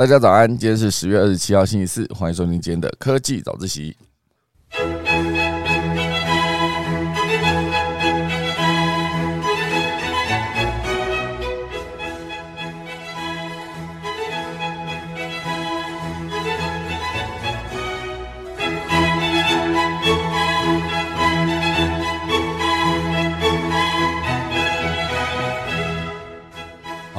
[0.00, 3.94] 大家早安，今天是十月二十七号星期四，欢迎收听今天的科技早自习。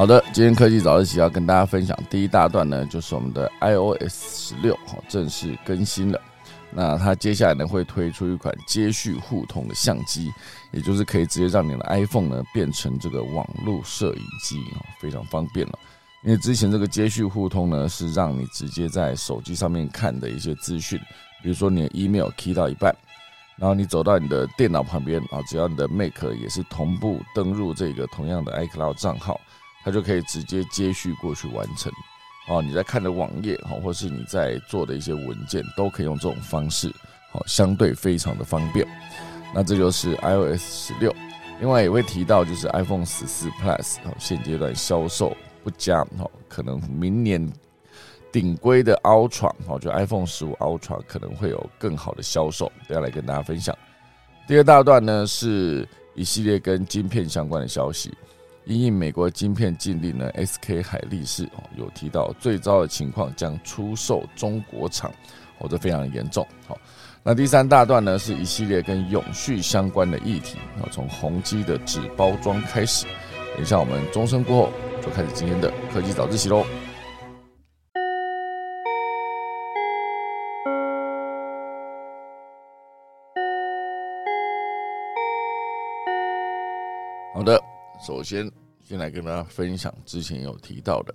[0.02, 6.20] 好的，今天科技早自习要跟大家分享第一大段呢，就是我们的 iOS 十六哈正式更新了。
[6.72, 10.32] 那它接下来呢会推出一款接续互通的相机，
[10.72, 15.78] 也就是可以直接让你的 iPhone 呢变成这个网络摄影机啊，非常方便了。
[16.24, 20.98] 因为之前这个接续互通呢是让你直接在手机上面看的一些资讯，
[21.44, 22.92] 比如说你的 email key 到一半，
[23.56, 29.40] 然后你走到你的电脑旁边啊，只要你的 Mac 也是同步登入这个同样的 iCloud 账号。
[29.84, 31.92] 它就可以直接接续过去完成，
[32.48, 36.94] 哦，你在看的网页哈，或是你在做的一些文件，都可以用这种方式，
[37.32, 38.88] 好，相对非常的方便。
[39.54, 41.14] 那这就是 iOS 十六，
[41.60, 47.52] 另外也会提到就是 iPhone 十四 Plus，好，现阶段销售不佳，好，可能明年
[48.32, 53.78] 顶规的 Ultra，好，就 iPhone 十五 Ultra 可能会有更好的销售，等下来跟大家分享。
[54.48, 58.14] 第二大段呢是一系列跟晶片相关的消息。
[58.66, 65.12] 因应美国晶片禁令呢，SK 海力士哦有提到最糟的情况将出售中国厂，
[65.58, 66.46] 哦这非常严重。
[66.68, 66.78] 好，
[67.24, 73.06] 那第三大段呢是一系列跟永续相关的议题，哦从宏基的纸包装开始。
[73.56, 76.64] 等一下我们钟声过后就开始今天的科技早自习喽。
[87.34, 87.71] 好的。
[88.02, 88.52] 首先，
[88.84, 91.14] 先来跟大家分享之前有提到的，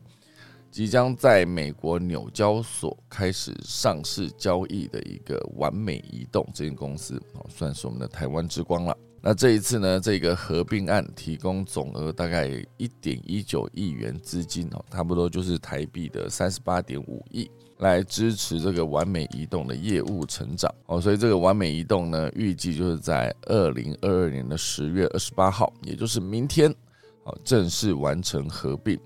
[0.70, 8.96] 即将在美国纽交所开始上市交易的一个完美移动这间公司，哦，算是我们的台湾之光了。
[9.20, 12.46] 那这一次呢，这个合并案提供总额大概
[12.76, 26.74] 一点一九亿元资金，哦，差不多就是台币的三十八点五亿，来支持这个完美移动的业务成长，哦，所以这个完美移动呢，预计就是在二零二二年的十月二十八号，也就是明天。
[27.22, 28.98] 好，正式完成合并。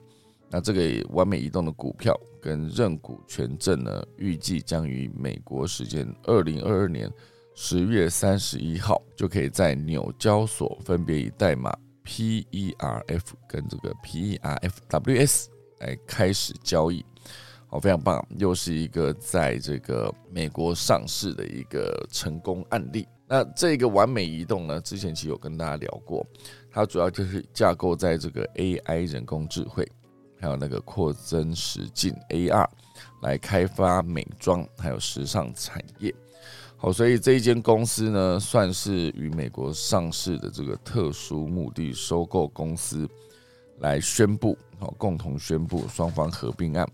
[0.49, 7.11] 那这个完美移动的股票跟认股权证呢，预计将于美国时间二零二二年
[7.55, 11.73] 十月三十一号，就可以在纽交所分别以代码
[12.05, 15.47] PERF 跟这个 PERFWS
[15.81, 17.05] 来开始交易。
[17.71, 23.07] 好，非常棒，又是一个在这个美国上市的一个成功案例。
[23.29, 26.27] 那这个完美移动呢，之前其实有跟大家聊过。
[26.69, 29.89] 它主要就是架构在这个 AI 人工智慧，
[30.41, 32.67] 还有那个扩增实境 AR
[33.23, 36.13] 来开发美妆还有时尚产业。
[36.77, 43.09] 好，所以这一间公司呢，算是与美国上市的这个特殊目的收购公司
[43.79, 46.89] 来宣布，好，共同宣布双方合并案，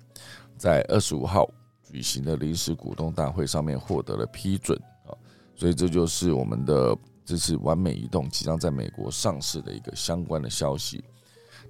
[0.56, 1.48] 在二十五号
[1.82, 5.10] 举行的临时股东大会上面获得了批准啊，
[5.54, 6.96] 所以这就是我们的。
[7.28, 11.02] 这次完美移动即将在美国上市的一个相关的消息。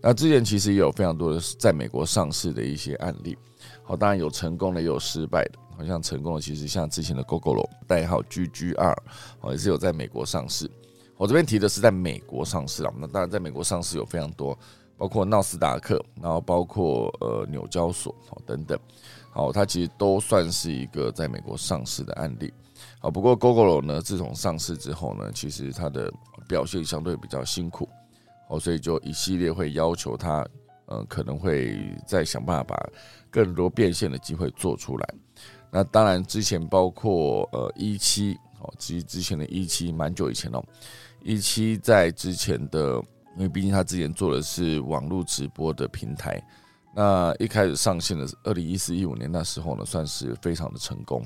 [0.03, 3.35] 那之前其实也有非常多的在美国上市的一些案例，
[3.83, 5.53] 好，当然有成功的，也有失败的。
[5.75, 8.97] 好像成功的，其实像之前的 GoGo 代号 GGR，
[9.39, 10.71] 好也是有在美国上市。
[11.17, 14.59] 我这边提的是在美国上市啊，那当然在美国上市有非常多，
[14.97, 18.79] 包括纳斯达克，然后包括呃纽交所，好等等，
[19.31, 22.53] 好，它其实都算是一个在美国上市的案例。
[22.99, 26.13] 好，不过 Google 呢，自从上市之后呢，其实它的
[26.49, 27.89] 表现相对比较辛苦，
[28.49, 30.47] 哦，所以就一系列会要求它，
[30.87, 32.91] 呃，可能会再想办法把
[33.31, 35.15] 更多变现的机会做出来。
[35.71, 40.63] 那当然，之前包括呃一期，哦，其实之前的一期蛮久以前哦，
[41.23, 43.03] 一期在之前的，
[43.37, 46.43] 因为毕竟他之前做的是网络直播的平台，
[46.95, 51.23] 那一开始上线的二零一四一五年那时候呢，算是非常的成功。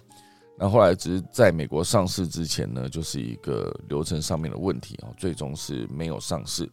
[0.59, 6.69] 那后来只是在美国上市之前呢，就是一个流程上面的问题哦，最终是没有上市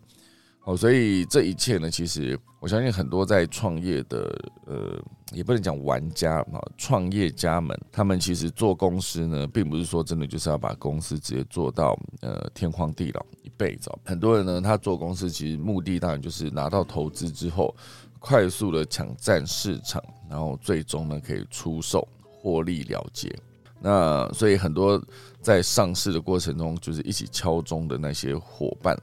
[0.66, 5.00] 哦，所以这一切呢，其实我相信很多在创业的呃，
[5.32, 13.26] 也不能讲玩家啊，创业家们，他们其实做公司呢，并不是说真的就是要把公司直接做到呃天荒地老
[13.58, 13.92] 一辈子。
[14.06, 17.76] 很多人呢，他做公司其实目的当然就是拿到投资之后，
[18.20, 23.34] 快速的抢占市场，然后最终呢可以出售获利了结。
[23.80, 25.02] 那所以很多
[25.42, 28.96] 在上市的过程中，就是一起敲钟的那些伙伴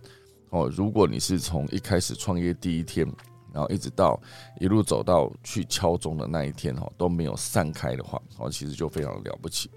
[0.51, 0.71] 哦。
[0.75, 3.07] 如果你是从一开始创业第一天
[3.53, 4.21] 然后一直到
[4.59, 9.71] 一路走到去敲钟的那一天哈，都没有散开的话，哦，其实就非常了不起。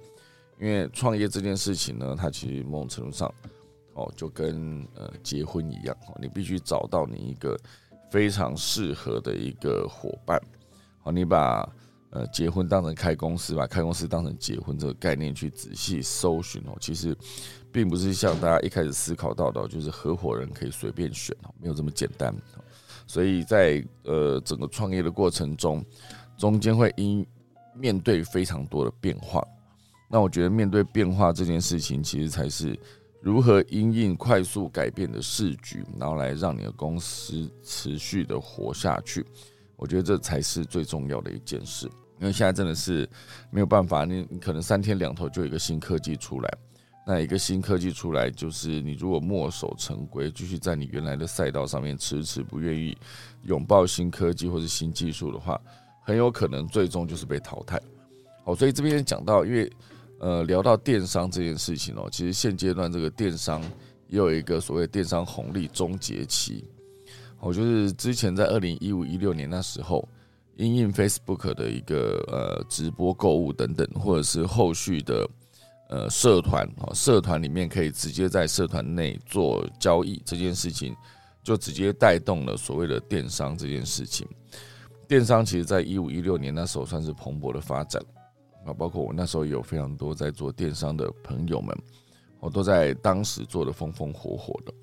[0.59, 3.31] 因为创业这件事情呢，它其实某种程度上，
[3.97, 7.57] 哦，就跟呃结婚一样哦，你必须找到你一个
[8.11, 10.39] 非常适合的一个伙伴。
[10.99, 11.67] 好，你把
[12.11, 17.17] 呃结婚当成开公司，把开公司当成结婚这个概念去仔细搜寻哦，其实
[17.71, 22.33] 并不是像大家一开始思考到的，就是合伙人可以随便选哦，没有这么简单。
[23.07, 25.83] 所以在呃整个创业的过程中，
[26.37, 27.25] 中间会因
[27.73, 29.41] 面对非常多的变化。
[30.09, 32.77] 那我觉得面对变化这件事情，其实才是
[33.27, 39.25] 如何因应快速改变的市局，然后来让你的公司持续的活下去。
[39.75, 41.87] 我觉得这才是最重要的一件事，
[42.21, 43.05] 因为现在真的是
[43.51, 46.57] 没有办法，你你可能三天两头就有一个新科技出来，
[47.05, 52.97] 那一个新科技出来，就是你如果墨守成规，继续在你原来的赛道上面迟迟不愿意
[53.43, 55.59] 拥抱新科技或者新技术的话，
[56.01, 57.77] 很有可能最终就是被淘汰。
[58.45, 59.69] 好，所以这边讲到，因为
[60.19, 63.61] 呃，聊到电商这件事情哦，其实现阶段这个电商
[64.07, 66.65] 也有一个所谓电商红利终结期。
[67.39, 70.07] 我就是之前在二零一五一六年那时候，
[70.55, 75.29] 因应 Facebook 的一个呃直播购物等等，或者是后续的
[75.89, 80.95] 呃社团哦，社团里面可以直接在社团内做交易这件事情，
[81.43, 84.27] 就直接带动了所谓的电商这件事情。
[85.07, 88.01] 电商其实在一五一六年那时候算是蓬勃的发展。
[88.67, 91.73] 啊，包括我那时候有非常多在做电商的朋友们，
[92.41, 94.73] 我都在当时做的风风火火的。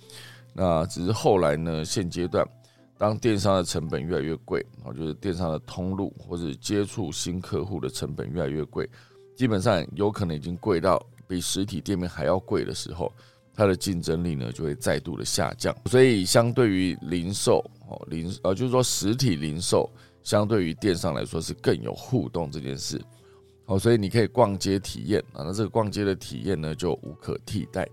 [0.55, 2.49] 那只是后来呢，现阶段
[2.97, 8.89] 当电商的成本越来越贵，啊，就是电商的通路或者接触新客户的成本越来越贵，
[9.37, 13.13] 基本上有可能已经贵到比实体店面还要贵的时候，
[13.53, 15.77] 它的竞争力呢就会再度的下降。
[15.87, 17.59] 所以相对于零售
[17.89, 19.91] 哦，零呃就是说实体零售
[20.23, 22.99] 相对于电商来说是更有互动这件事。
[23.67, 27.89] 哦，所以你可以逛街体验啊，那这个逛街的体验呢就无可替代，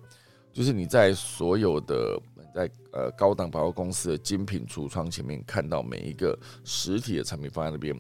[0.51, 2.21] 就是你在所有的
[2.53, 7.97] 在呃高档百货公司的精品橱窗前面看到每一个实体的产品放在那边，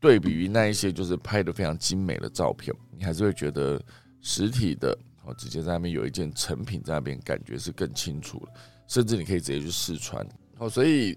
[0.00, 3.80] 对比于那一些就是拍的非常精美的照片，你还是会觉得
[4.20, 4.90] 实体的
[5.24, 8.52] 哦直接在那边有一件成品在那边感觉是更清楚了，
[8.88, 10.26] 甚至你可以直接去试穿。
[10.58, 11.16] 哦，所以。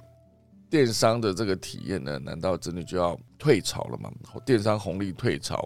[0.75, 4.11] 电商的这个体验呢，难道真的就要退潮了吗？
[4.45, 5.65] 电商红利退潮，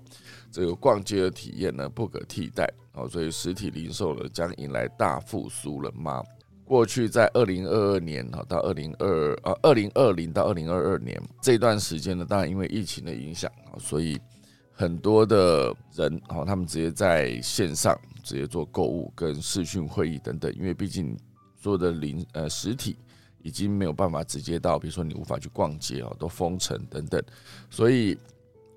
[0.51, 6.23] 这个逛街的体验呢不可替代哦，所以实体零售呢将迎来大复苏了吗？
[6.63, 14.15] 过去在二零二二年哈到二零二啊二零二零到二零二二年这段时间呢，当然因为疫情的影响啊，所以
[14.71, 21.17] 很多的人哦，他们直接在线上直接做购物跟视讯会议等等，因为毕竟
[21.59, 22.95] 做的零呃实体。
[23.41, 27.23] 已经没有办法直接到，比如说你无法去逛街啊，都封城等等，
[27.69, 28.17] 所以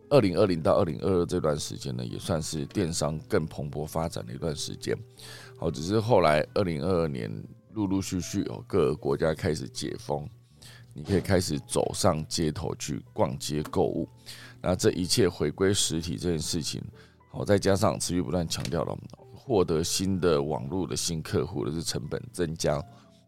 [0.08, 4.96] 二零二零到二零二二这段时间呢，也算是电商更蓬勃发展的一段时间。
[5.58, 7.30] 好，只是后来二零二二年
[7.72, 10.28] 陆陆续续有各个国家开始解封，
[10.92, 14.08] 你可以开始走上街头去逛街购物，
[14.60, 16.82] 那这一切回归实体这件事情，
[17.30, 18.96] 好，再加上持续不断强调了
[19.34, 22.80] 获得新的网络的新客户的是成本增加。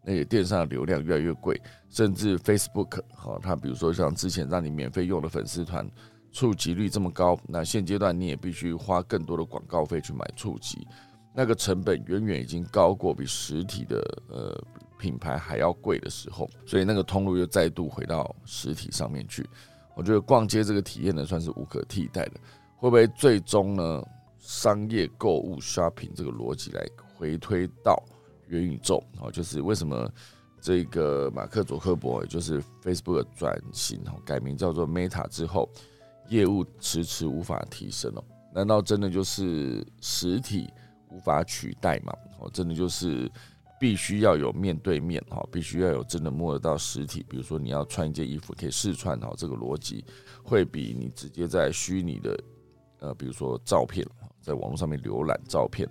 [0.05, 5.91] 那些电商的流量越来越贵，甚至 Facebook 哈，它比如说像之前让你免费用的粉丝团，
[6.31, 10.87] 触及率这么高，那现阶段你也必须花更多的广告费去买触及，
[11.35, 14.63] 那个成本远远已经高过比实体的呃
[14.99, 19.49] 品牌还要贵的时候，所以那个通路又再度回到实体上面去。
[19.97, 22.33] 我觉得逛街这个体验呢，算是无可替代的。
[22.77, 24.05] 会不会最终呢，
[24.39, 26.85] 商业购物 shopping 这个逻辑来
[27.17, 28.03] 回推到？
[28.49, 30.11] 元宇宙哦，就是为什么
[30.61, 35.69] 这个马克·佐克伯，也就是 Facebook 转型哦，改名叫做 Meta 之后，
[36.29, 38.25] 业务迟迟无法提升哦？
[38.55, 40.73] 难道真的就是实体
[41.11, 42.15] 无法取代吗？
[42.41, 43.31] 哦，真的就是
[43.79, 47.25] 必须要有面对面哈，必须要有真的摸得到实体。
[47.29, 50.05] 比如说你要穿一件衣服可以试穿哈，这个逻辑
[50.43, 52.39] 会比你直接在虚拟的
[53.01, 54.07] 呃，比如说照片，
[54.41, 55.87] 在网络上面浏览照片。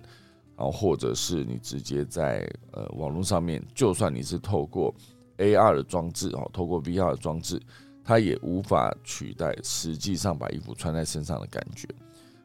[0.56, 4.94] 然后，或者是你直接在呃网络上面，就算你是透过
[5.38, 7.60] AR 的装置哦，透过 VR 的装置，
[8.04, 11.88] 它也无法取代实际上把衣服穿在身上的感觉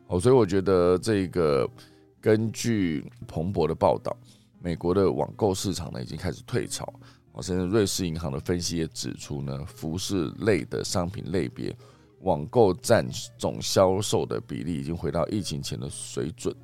[0.08, 0.20] 哦。
[0.20, 1.70] 所以我觉得这个
[2.20, 4.16] 根据彭博的报道，
[4.60, 6.92] 美国的网购市场呢已经开始退潮
[7.34, 7.44] 哦。
[7.44, 11.76] 甚至瑞士银行的分析也指出呢，服饰类的商品类别
[12.22, 16.56] 网购占总销售的比例已经回到疫情前的水准。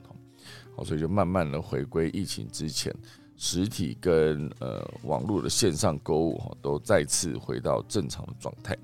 [0.76, 2.94] 哦，所以就慢慢的回归疫情之前，
[3.38, 8.78] 实体跟呃网络的线上购物哈，都再次回到正常的状态。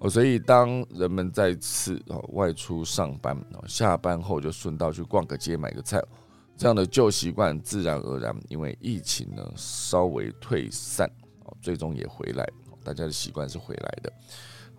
[0.00, 6.02] 哦，所以当人们再次哦外出上班哦，下班后就顺道去逛个街买个菜，
[6.56, 11.08] 这样的旧习惯自然而然因为疫情呢稍微退散
[11.44, 12.44] 哦，最终也回来，
[12.82, 14.12] 大家的习惯是回来的。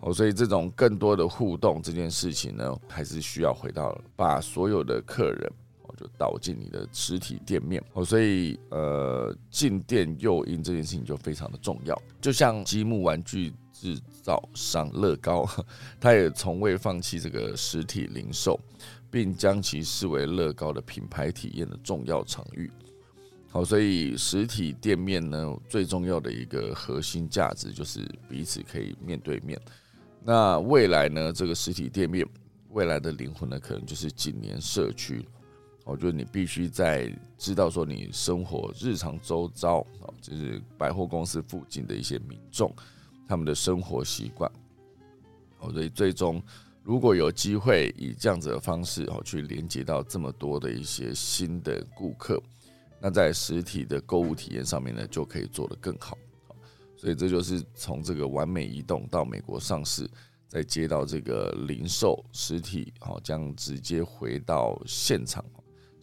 [0.00, 5.52] 哦，所以这种更多的互动这件事情呢，还是需要回到把所有的客人
[5.96, 12.00] 就导进你的实体店面哦，所以呃进店诱因这件事情就非常的重要。
[12.20, 15.48] 就像积木玩具制造商乐高，
[16.00, 18.58] 他也从未放弃这个实体零售，
[19.10, 22.70] 并将其视为乐高的品牌体验的重要场域。
[23.48, 29.58] 好，所以实体店面呢，最重要的一个核心价值就是彼此可以面对面。
[30.22, 31.32] 那未来呢？
[31.32, 32.26] 这个实体店面
[32.70, 35.24] 未来的灵魂呢，可能就是紧连社区。
[35.86, 42.74] 我觉得你必须在知道说你生活日常周遭啊，就是百货公司附近的一些民众
[43.28, 44.50] 他们的生活习惯。
[45.60, 46.42] 哦，所以最终
[46.82, 52.42] 如果有机会以这样子的方式哦，去连接到这么多的一些新的顾客，
[53.00, 56.18] 那在实体的购物体验上面呢，就可以做得更好。
[56.96, 60.10] 所以这就是从这个完美移动到美国上市，
[60.48, 65.44] 再接到这个零售实体，好将直接回到现场，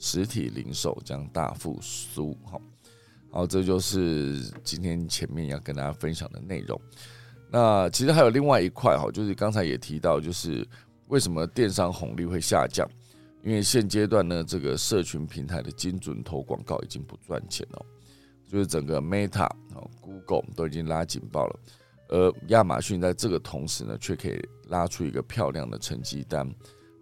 [0.03, 2.61] 实体零售将大复苏，好，
[3.31, 6.77] 好，这就是今天前面要跟大家分享的内容。
[7.49, 10.67] 那其实还有另外一块哈，就是刚才也提到，就是
[11.07, 12.85] 为什么电商红利会下降？
[13.43, 17.85] 因为现阶段呢，这个社群平台的精准投广告已经不赚钱了。
[18.45, 21.59] 就是整个 Meta，Google 都已经拉警报了，
[22.09, 26.53] 而亚马逊在这个同时呢，却可以拉出一个漂亮的成绩单。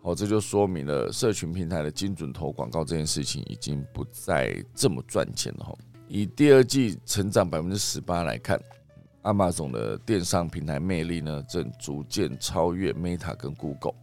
[0.03, 5.65] 好，这就说明了社群平台的精准投广告这件事情已经不再这么赚钱了。
[5.65, 5.77] 哈，
[6.08, 8.60] 以第二季成长百分之十八来看，
[9.22, 13.93] 阿玛总的电商平台魅力呢，正逐渐超越 Meta 跟 Google。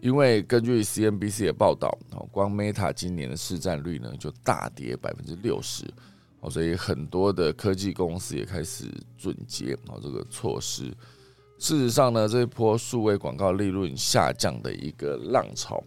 [0.00, 1.96] 因为根据 CNBC 的报道，
[2.32, 5.84] 光 Meta 今年的市占率呢，就大跌百分之六十。
[6.40, 10.92] 哦，所以很多的科技公司也开始准结哦这个措施。
[11.60, 15.84] 事实上呢，这一波数位广告利润下降的一个浪潮，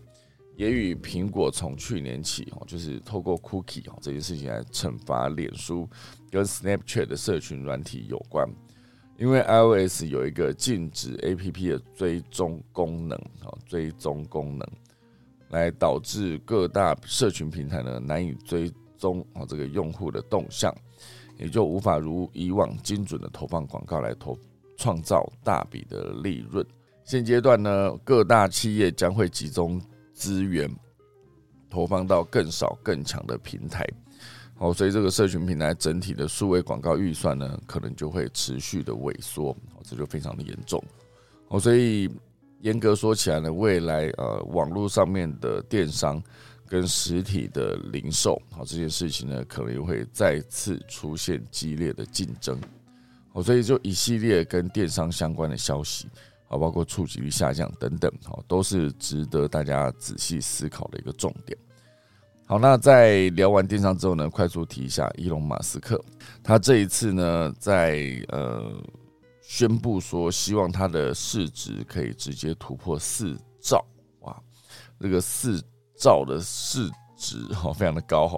[0.56, 5.90] 也与苹果从去年起哦，就是透过 Cookie 哦这件事情来惩罚脸书
[6.30, 8.48] 跟 Snapchat 的社群软体有关。
[9.18, 14.68] 因为 iOS 有一个禁止 APP 的追踪功能哦，追踪功能
[15.50, 18.72] 来导致各大社群平台呢难以追。
[18.96, 20.74] 踪啊，这个用户的动向
[21.38, 24.38] 也就无法如以往精准的投放广告来投
[24.78, 26.66] 创造大笔的利润。
[27.04, 29.82] 现阶段呢，各大企业将会集中
[30.14, 30.70] 资源
[31.70, 33.88] 投放到更少更强的平台。
[34.56, 39.56] 好，所以这个社群平台整体的数位广告预算呢，可能就会持续的萎缩。
[39.84, 40.84] 这就非常的严重。
[41.50, 42.10] 好，所以
[42.62, 46.22] 严格说起来呢，未来呃，网络上面的电商。
[46.66, 52.60] 跟实体的零售，好这件事情呢，可能会再次出现激烈的竞争，
[53.34, 56.08] 哦，所以就一系列跟电商相关的消息，
[56.48, 61.58] 啊，包括触及率下降等等，哦，都是值得大家仔细思考的一个重点。
[62.46, 66.04] 好，那在聊完电商之后呢，快速提一下伊隆马斯克，
[66.42, 68.72] 他这一次呢，在呃
[69.42, 73.86] 宣布说，希望他的市值可以直接突破四兆，
[74.22, 74.42] 哇，
[75.00, 75.62] 这个四。
[75.96, 76.90] 兆的市
[77.24, 78.38] 值哈 非常的高哈，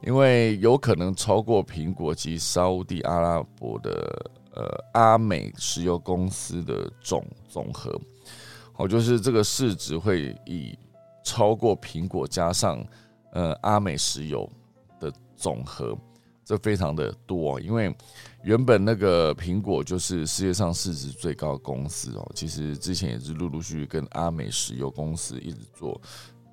[0.00, 8.00] 因为有可能超过苹果及沙地阿拉伯的呃阿美石油公司的总总和，
[8.72, 10.78] 好就是这个市值会以
[11.24, 12.86] 超过苹果加上
[13.32, 14.48] 呃阿美石油
[15.00, 15.98] 的总和，
[16.44, 17.92] 这非常的多，因为
[18.44, 26.00] 原本那个苹果就是世界上市值最高的公司哦，其实之前也是陆陆续续跟阿美石油公司一直做。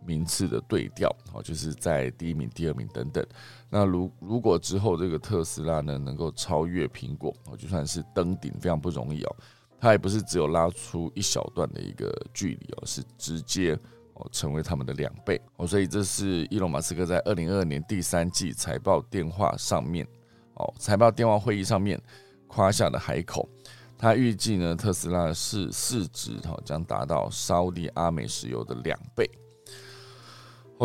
[0.05, 3.25] 名次的对调，哦，就是在第一名、第二名等等。
[3.69, 9.35] 那如如果之后这个特斯拉呢能够超越苹果，哦，就算是登顶，非常不容易哦。
[9.79, 13.77] 它也不是只有拉出一小段的一个距离哦，是直接
[14.13, 15.67] 哦成为他们的两倍哦。
[15.67, 20.07] 所以这是伊隆马斯克在二零二二年第三季财报电话上面
[20.53, 22.01] 哦，财报电话会议上面
[22.47, 23.49] 夸下的海口。
[23.97, 29.29] 他预计呢，特斯拉的市市值哈将达到沙地阿美石油的两倍。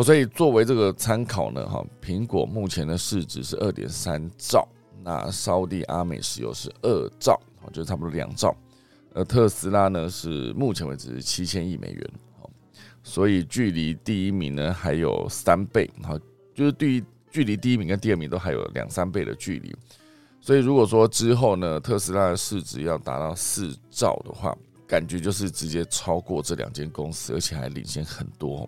[0.03, 4.67] 所以作为这个参考呢，哈，苹果目前的市值是二点三兆，
[5.03, 8.55] 那沙地阿美石油是二兆，哦，就差不多两兆，
[9.13, 12.49] 而特斯拉呢是目前为止是七千亿美元，好，
[13.03, 16.17] 所以距离第一名呢还有三倍，好，
[16.53, 19.75] 就是对于距离第一名跟第二名都还有两三倍的距离。
[20.41, 24.57] 所以如果说之后呢，特斯拉的市值要达到四兆的话，
[24.89, 28.67] 感觉就是直接超过这两间公司，而且还领先很多。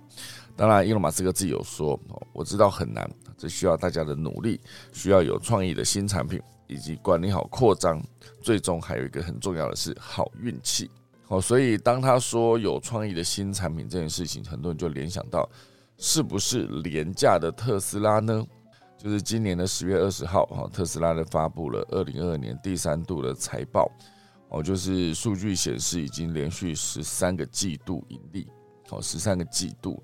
[0.56, 2.00] 当然，伊隆马斯克自己有说，
[2.32, 4.62] 我知道很难，这需要大家的努力，
[4.94, 8.00] 需要有创意的新产品，以及管理好扩张。
[8.40, 10.92] 最终还有一个很重要的是好运气。
[11.26, 15.50] 好，所以当他说有创意的新产品这件事情，很多人就联想到，
[15.98, 18.46] 是不是廉价的特斯拉呢？
[18.96, 23.92] 就是今年的十月二十号，哈，特斯拉呢发布了二零二二年第三度的财报，
[24.52, 28.48] 哦，就是数据显示已经连续十三个季度盈利，
[28.90, 30.04] 哦，十三个季度，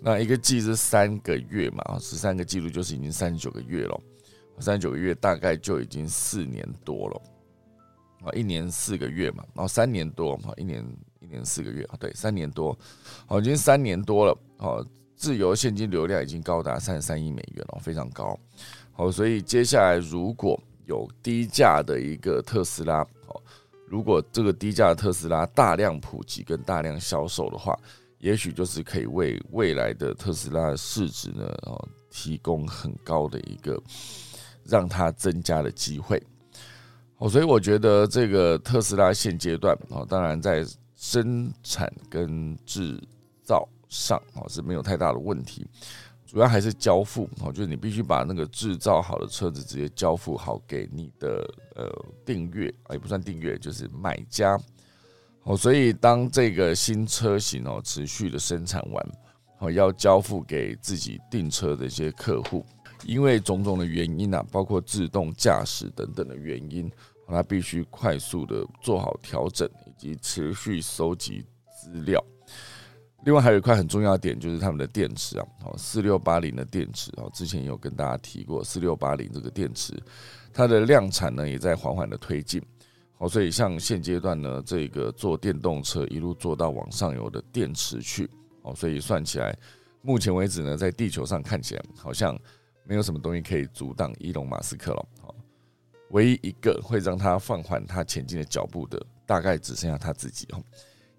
[0.00, 4.00] 那一个季是三个月嘛，十三个季度就是已经三十九个月了，
[4.60, 7.22] 三十九个月大概就已经四年多了，
[8.24, 10.84] 啊，一年四个月嘛，然后三年多，嘛，一年
[11.20, 12.78] 一年四个月，啊，对，三年多，
[13.26, 14.84] 好，已经三年多了，好。
[15.20, 18.38] 自由现金流量已经高达三十三亿美元了，非常高。
[18.92, 23.42] 好，所以接下来如果有低价的一个特斯拉，哦，
[23.88, 27.78] 如果这个低价的特斯拉大量普及跟大量销售的话，
[28.18, 33.82] 也许就是可以为未来的特斯拉的市值呢，哦，提供很高的一个
[34.64, 36.22] 让它增加的机会。
[37.16, 40.64] 哦，所以我觉得这个特斯拉现阶段，哦，当然在
[40.94, 43.02] 生产跟制
[43.42, 43.68] 造。
[43.90, 45.66] 上哦是没有太大的问题，
[46.28, 51.42] 主要还是交付哦，就是你必须把那个制造好的车子直接交付好给你的
[51.74, 51.90] 呃
[52.22, 54.60] 订阅啊，也不算订阅，就是买家
[55.44, 55.56] 哦。
[55.56, 59.12] 所以当这个新车型哦持续的生产完
[59.58, 62.62] 哦，要交付给自己订车的一些客户，
[63.06, 66.92] 因为种种的原因啊，包括自动驾驶等等的原因，
[67.26, 71.42] 它必须快速的做好调整以及持续收集
[71.80, 72.22] 资料。
[73.24, 79.92] 另外还有一块很重要的点，就是他们的电池啊，哦，四六八零的电池哦，之前有跟大家提过，四六八零这个电池，
[80.52, 82.62] 它的量产呢也在缓缓的推进，
[83.16, 88.30] 好，所以像现阶段呢，这个做电动车一路做到往上游的电池去，
[88.62, 89.54] 哦，所以算起来，
[90.00, 92.38] 目前为止呢，在地球上看起来好像
[92.84, 95.34] 没有什么东西可以阻挡伊隆马斯克了，好，
[96.10, 100.62] 唯一一个会让他放缓他前进的脚步的，大概只剩下他自己哦。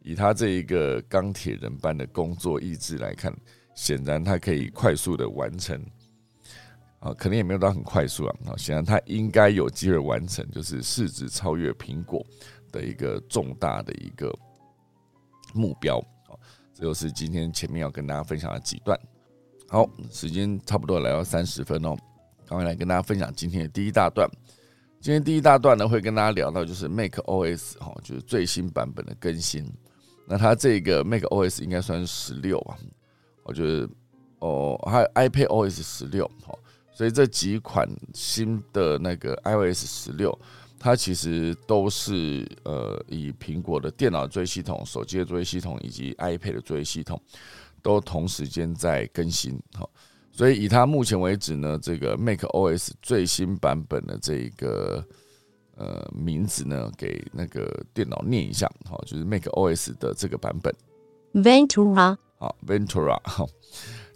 [0.01, 3.35] 以他这一个钢铁人般的工作意志来看，
[3.75, 5.79] 显然他可以快速的完成，
[6.99, 12.25] 啊，可能也没有到很快速啊，啊，显然他应该有机会完成，就是市值超越苹果
[12.71, 14.33] 的一个重大的一个
[15.53, 16.33] 目标，啊，
[16.73, 18.99] 这就是今天前面要跟大家分享的几段。
[19.67, 21.95] 好，时间差不多来到三十分哦，
[22.47, 24.27] 赶快来跟大家分享今天的第一大段。
[24.99, 29.71] 今天第一大段呢，会跟大家聊到就是 Mac OS 哈，就是最新版本的更新。
[30.31, 32.77] 那它这个 Mac OS 应该算是十六啊，
[33.41, 33.89] 我觉得
[34.37, 36.55] 哦，还有 iPad OS 十六，哈，
[36.93, 40.37] 所以这几款新的那个 iOS 十六，
[40.77, 47.19] 它其实都是呃以苹果的电脑作业系统、手机的作业系统以及 iPad 的作业系统
[47.81, 49.89] 都同时间在更新，哈，
[50.31, 55.03] 所以以它目前为止呢，这个 Mac OS 最新版本的这个。
[55.79, 60.75] 呃，名字呢，给那个电脑念一下，好，就是 Mac OS 的这个版本
[61.33, 63.47] ，Ventura，好，Ventura，好，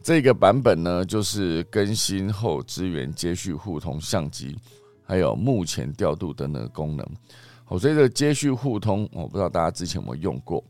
[0.03, 4.59] 这个版本呢，就是更新后支援接续互通相机，
[5.05, 7.07] 还有目前调度等等功能。
[7.63, 10.61] 好，所以这个接续互通，我不知道大家之前有没有用过，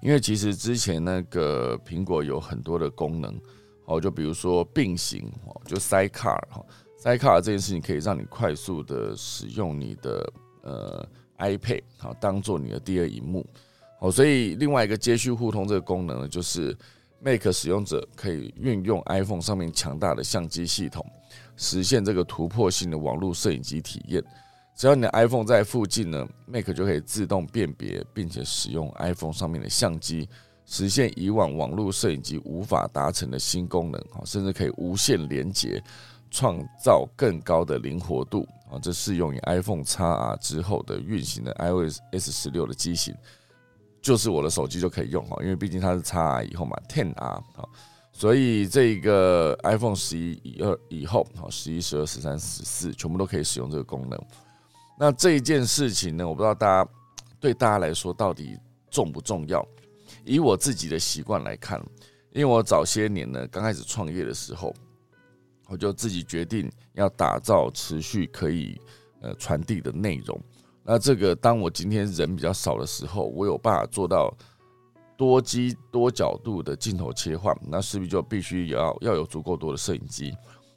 [0.00, 3.38] 因为其实之前那个苹果有很多的功能，
[3.84, 6.64] 哦，就比如说并行，哦，就 Sidecar，哈。
[6.98, 10.32] 塞卡这件事情可以让你快速的使用你的
[10.62, 13.46] 呃 iPad 好当做你的第二荧幕
[13.98, 16.76] 好，所以另外一个接续互通这个功能呢，就是
[17.20, 21.04] Mac 使用者可以运用 iPhone 上面强大的相机系统，
[21.56, 24.22] 实现这个突破性的网络摄影机体验。
[24.74, 30.28] 只要你的 iPhone 在附近呢，Mac 就可以自动辨别，并且使用 iPhone 上面的相机，
[30.66, 35.82] 实现以往网络摄影机无法达成的新功能好，甚至可以无线连接。
[36.36, 38.76] 创造更高的灵活度啊！
[38.78, 43.14] 这适用于 iPhone XR 之后的运行的 iOS S 十六的机型，
[44.02, 47.64] 就是我的手机就可以用哈，因为毕竟它是 XR 以后嘛，Ten R 啊，
[48.12, 54.22] 所以这个 iPhone 十一以二以后，好，十一、十二、十三、十四，全部都可以使用这个功能。
[54.98, 56.90] 那这一件事情呢，我不知道大家
[57.40, 58.58] 对大家来说到底
[58.90, 59.66] 重不重要？
[60.22, 61.80] 以我自己的习惯来看，
[62.34, 64.74] 因为我早些年呢，刚开始创业的时候。
[65.68, 68.80] 我就自己决定要打造持续可以
[69.20, 70.40] 呃传递的内容。
[70.84, 74.32] 那这个当我今天人比较少的时候，我有办法做到
[75.16, 80.32] 多机多角度的镜头切换，那势必就必须要要有足够多的摄影机。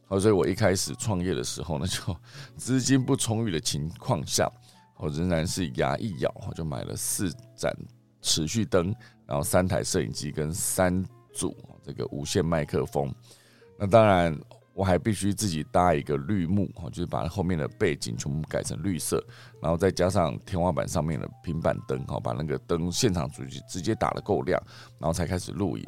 [0.07, 2.15] 好，所以我一开始创业的时候呢，就
[2.57, 4.51] 资金不充裕的情况下，
[4.97, 7.71] 我仍然是牙一咬，我就买了四盏
[8.23, 8.91] 持续灯，
[9.27, 13.13] 然后三台摄影机跟三组这个无线麦克风。
[13.77, 14.35] 那当然。
[14.79, 19.21] 我还必须自己搭一个绿幕，哈，就是把后面的背景全部改成绿色，
[19.61, 24.57] 然后再加上天花板上面的平板灯，哈，把那个灯现场主机直接打的够亮，
[24.97, 25.85] 然后才开始录影。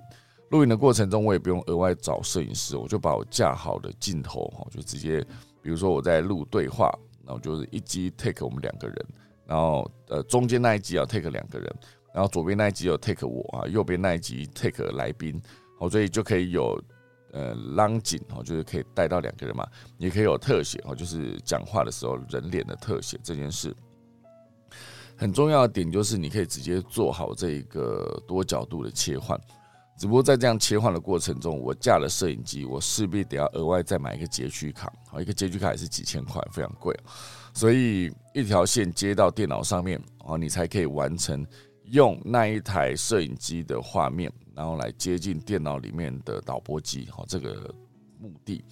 [0.50, 5.26] 录影的过程中，我也不用额外找摄影师，我就把我架好的镜头，哈，就直接，
[5.62, 6.94] 比如说我在录对话，
[7.26, 9.06] 然后就是一机 take 我们两个人，
[9.46, 11.76] 然后呃中间那一集要 take 两个人，
[12.14, 15.42] 然后左边那一集要 take 我啊，右边那一集 take 来宾，
[15.80, 16.78] 好，所以就可以有。
[17.32, 19.66] 呃，浪景哦，就是可以带到两个人嘛，
[19.98, 23.76] 也可以有特写哦，就是讲话的时候人脸的特写这件事，
[25.16, 29.40] 很重要的点就是你可以直接做好这一个多角度的切换。
[29.98, 36.98] 只不过在这样切换的过程中，我架了摄影机，我势必得要额外再买一个截取卡，好，一个截取卡也是几千块，非常贵，
[37.54, 41.46] 所以一条线接到电脑上面哦，你才可以完成
[41.86, 44.32] 用那一台摄影机的画面。
[44.54, 47.74] 然后来接近电脑里面的导播机，好，这个
[48.20, 48.64] 目的，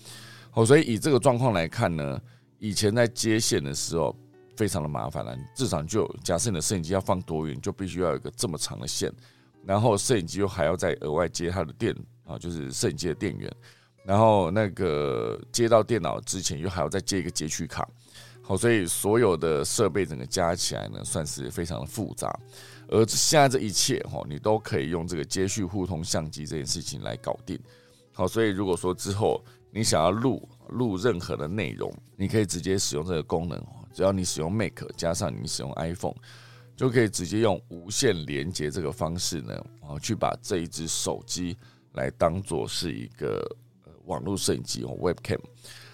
[0.51, 2.21] 好，所以以这个状况来看呢，
[2.57, 4.15] 以前在接线的时候
[4.55, 9.11] 非常的麻烦了，至少就假设你的摄影机要放多远，就必须要有一个这么长的线，
[9.65, 13.51] 然后摄影机又还要再额外接它的电啊，就是摄影机的电源，
[14.03, 17.87] 然后那个接到电脑之前又还要再接一个截取卡，
[18.41, 22.37] 好，所以所有的设备整个加起来呢，算是非常的复杂。
[22.89, 27.59] 而现在这一切哈，你都可以用这个接续互通相机这件事情来搞定。
[28.11, 33.85] 好，所以如果说之后你想要录录任何的内容，你可以直接使用这个功能哦。
[33.93, 36.15] 只要你使用 Mac 加上你使用 iPhone，
[36.75, 41.55] 就可以直接用无线连接这个方式呢，啊去把这一只手机
[41.93, 43.45] 来当做是一个
[44.05, 45.39] 网络摄影机哦，Webcam。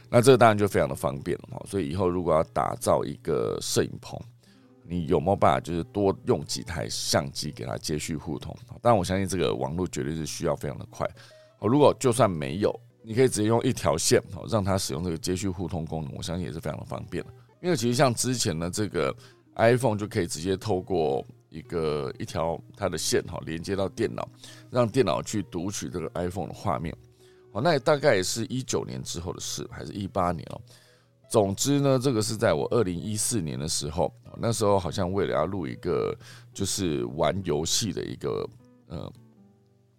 [0.10, 1.66] 那这个当然就非常的方便了哈。
[1.68, 4.20] 所以以后如果要打造一个摄影棚，
[4.88, 8.56] 你有没有办法，就是多用几台相机给它接续互通？
[8.82, 11.10] 但，我相信这个网络绝对是需要非常的快。
[11.60, 17.24] 哦，如果就算没有，你可以直接用一条线哦，让它使用这个接续互通功能，我相信也是非常的方便
[17.62, 19.16] 因为其实像之前的这个
[19.56, 24.28] iPhone 就可以直接透过一个一条它的线哈，连接到电脑，
[24.70, 26.96] 让电脑去读取这个 iPhone 的画面。
[27.54, 30.62] 哦，那大概也是一九年之后的事，还是一八年哦。
[31.30, 36.16] 总之呢，这个是在我二零一四年的时候，那时候好像为了要录一个
[36.54, 38.48] 就是玩游戏的一个，
[38.88, 39.12] 呃，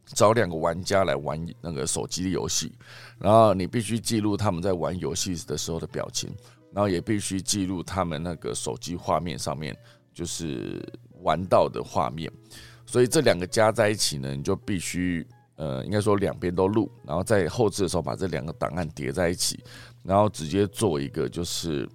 [0.06, 2.72] 找两个玩家来玩那个手机的游戏，
[3.18, 6.30] 然后你必须记录他们在玩游戏的时候的表情，
[6.72, 9.76] 然后也必须记录他们那个手机画面上面
[10.14, 10.82] 就是
[11.22, 12.32] 玩到的画面，
[12.86, 15.26] 所以这两个加在一起呢，你就必须。
[15.58, 19.58] 呃，应该说两边都录，然后在后置的时候把这两个档案叠在一起，
[20.06, 21.88] 然后直接做一个，就是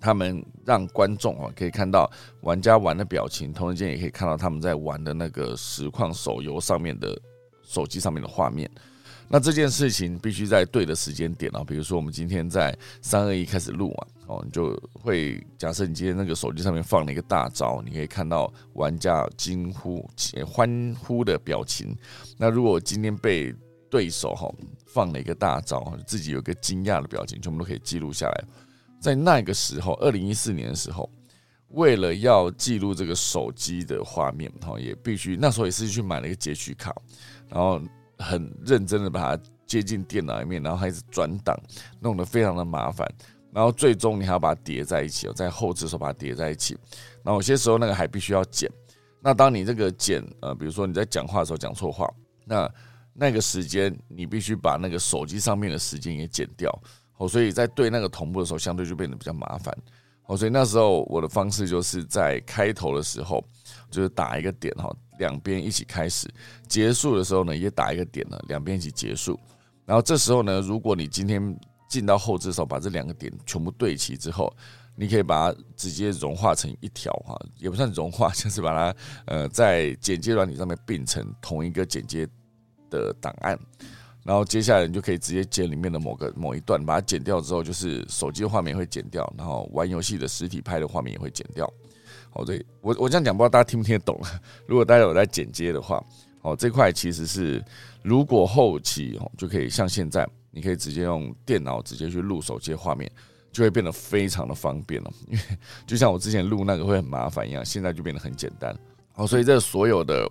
[0.00, 2.10] 他们让观众啊可以看到
[2.42, 7.18] 玩家玩的表情，同时间也可以看到他们在玩的那个实况手游上面的
[7.62, 8.70] 手机上面的画面。
[9.28, 20.08] 那这件事情必须在对的时间点啊，比如说我们今天在三二一开始录啊，哦，你就会假设你今天那个手机上面放了一个大招，你可以看到玩家惊呼、
[20.46, 21.92] 欢呼的表情。
[22.38, 23.52] 那如果今天被
[23.90, 24.48] 对手哈
[24.86, 28.44] 放了一个大招，自己有个惊讶的表情，全部都可以记录下来。
[29.00, 31.10] 在那个时候，二零一四年的时候，
[31.68, 36.94] 为了要记录这个手机的画面，哈，也必须那时候也是去买了一个截取卡，
[37.48, 37.80] 然后。
[38.18, 41.54] 很认真的把它接进电脑里面，然后开始转档，
[42.00, 43.06] 弄得非常的麻烦。
[43.52, 46.74] 然后最终你还要把它叠在一起哦，在后置的时候把它叠在一起。
[47.22, 48.70] 然后有些时候那个还必须要剪。
[49.20, 52.10] 那当你这个剪呃，比如说你在讲话的时候讲错话，
[52.46, 52.66] 那
[53.18, 56.70] 那个时间你必须把那个手机上面的时间也剪掉
[57.16, 57.28] 哦。
[57.28, 59.76] 所以在对那个同步的时候，相对就变得比较麻烦
[60.26, 60.36] 哦。
[60.36, 63.42] 所以那时候我的方式就是在开头的时候
[63.90, 64.94] 就是打一个点哈。
[65.18, 66.28] 两边一起开始，
[66.68, 69.40] 结束的时候呢，也打一个点呢，两边一起结束。
[69.86, 74.54] 然后这时候呢，如果你今天进到后置的时候，把这两个点全部对齐之后，
[74.94, 82.28] 你可以把它直接融化成一条哈，也不算融化， 就是把它呃在剪接软体上面并成同一个剪接
[82.90, 83.58] 的档案。
[84.24, 91.72] 然后接下来你就可以直接剪里面的某个某一段，把它剪掉之后，就是手机的画面会剪掉，然后玩游戏的实体拍的画面也会剪掉。
[92.32, 94.20] 哦，对我我这样讲，不知道大家听不听得懂。
[94.66, 96.04] 如果大家有在剪接的话，
[96.42, 97.64] 哦，这块其实是
[98.02, 103.08] 如果后期哦就可以像现在，你可以直接用电脑直接去录手机画面，
[103.52, 105.10] 就会变得非常的方便了。
[105.28, 105.44] 因 为
[105.86, 108.76] 就像我之前录那个会很麻烦一样，现在就变得很简单。
[109.14, 110.28] 哦，所以这所有的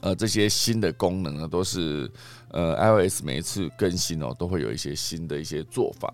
[0.00, 2.10] 呃，这些新的功能呢，都是
[2.48, 6.12] 呃 iOS 每一次更新哦，都会有一些新的一些做法，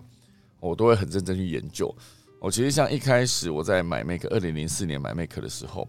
[0.59, 1.93] 我都会很认真去研究。
[2.39, 5.87] 我其实像一开始我在买 Mac，二零零四年买 Mac 的时候，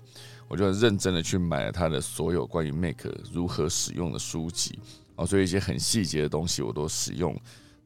[0.48, 4.78] 我就很认真的去买了它的所有关于 Mac 如何使用的书籍
[5.16, 7.38] 哦，所以一些很细节的东西我都使用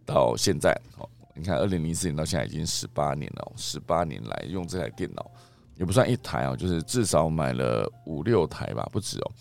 [0.05, 0.71] 到现在。
[0.99, 5.29] 哦，你看二零零四年到现在已经十八年了，十八年来用这台电脑
[5.77, 9.33] 也不算一台啊，就是至少买了五六台吧，不止哦。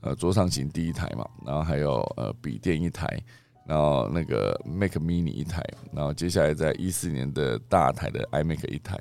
[0.00, 3.20] 呃，桌上型第一台嘛，然后还有呃笔电一台，
[3.66, 5.60] 然后那个 Mac Mini 一台，
[5.92, 8.96] 然后接下来在一四年的大台的 iMac 一台，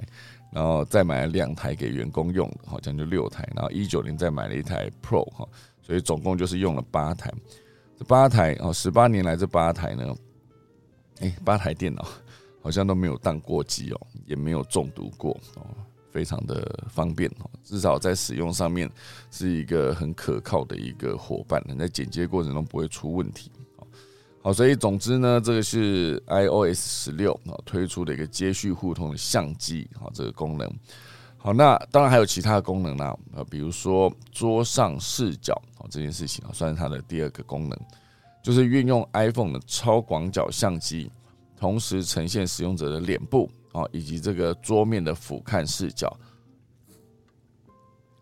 [0.51, 5.47] 然后再买了两台给员工用，好像就六台，然后一九年再买了一台 Pro 哈，
[5.83, 7.31] 所以总共就是用了八台。
[7.99, 10.15] 这八台哦，十八年来这八台呢，
[11.19, 12.07] 哎，八台电脑
[12.61, 15.65] 好像都没有当过机哦，也没有中毒过哦。
[16.17, 18.89] 非常的方便哦，至少在使用上面
[19.29, 23.51] 是一个很可靠的一个伙伴，在剪接过程中不会出问题。
[24.41, 30.67] 好，所以总之呢，这个是 iOS 十六啊推出的一个接续互通的相机啊这个功能。
[31.37, 37.79] 好，那当然还有其他的功能啦，呃，比如说桌上视角啊这件事情啊，算是它的第二个功能，
[38.41, 41.11] 就是运用 iPhone 的超广角相机，
[41.59, 43.47] 同时呈现使用者的脸部。
[43.77, 46.11] 哦，以及这个桌面的俯瞰视角，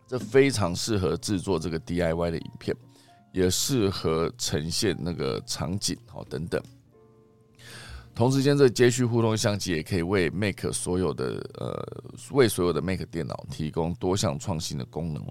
[0.06, 2.76] 这非常适合制作这个 DIY 的影片，
[3.32, 6.62] 也适合呈现那个场景哦等等。
[8.14, 15.24] 同时间，这接续互动相机也可以为 Make 所有的呃为所有的 Make 电脑提供多项创新的功能，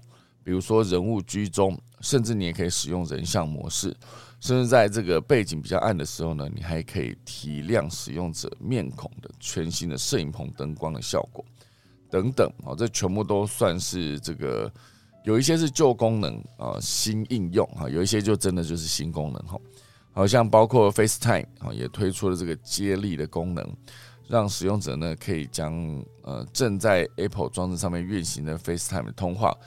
[0.43, 3.95] 比如说人物居中，甚至你也可以使用人像模式。
[4.45, 11.43] 甚至在这个背景比较暗的时候呢，你还可以提亮使用者面孔的全新的摄影棚灯光的效果
[12.11, 14.71] 等等啊，这全部都算是这个
[15.23, 19.59] 有一些是旧功能啊，新应用哈，有一些就真的就是新功能哈。
[20.11, 23.67] 好像包括 FaceTime 啊，也推出了这个接力的功能，
[24.27, 25.73] 让使用者呢可以将
[26.21, 29.57] 呃正在 Apple 装置上面运行的 FaceTime 的通话。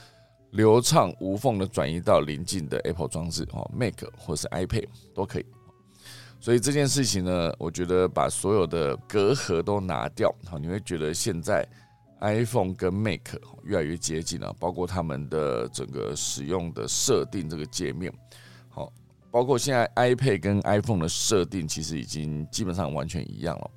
[0.52, 5.46] 流畅无缝的转移到邻近的 Apple 装置哦，Mac 或是 iPad 都可以。
[6.40, 11.66] 所以这件事情呢，我觉得把所有的隔阂都拿掉，好，你会觉得现在
[12.20, 13.34] iPhone 跟 Mac
[13.64, 18.12] 越来越接近了，包括他们的整个使用的设定这个界面，
[18.68, 18.92] 好，
[19.30, 23.70] 包括现在 iPad 跟 iPhone 的设定其实已经基本上完全一样了。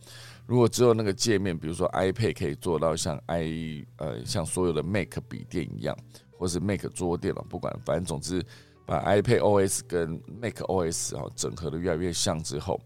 [0.46, 5.98] 如果只有那个界面，比如说 iPad 可以做到像 i 呃像所有的 Mac 笔电一样。
[6.42, 8.44] 或是 Mac 桌电脑，不管，反正总之，
[8.84, 12.82] 把 iPad OS 跟 Mac OS 啊整合的越来越像之后，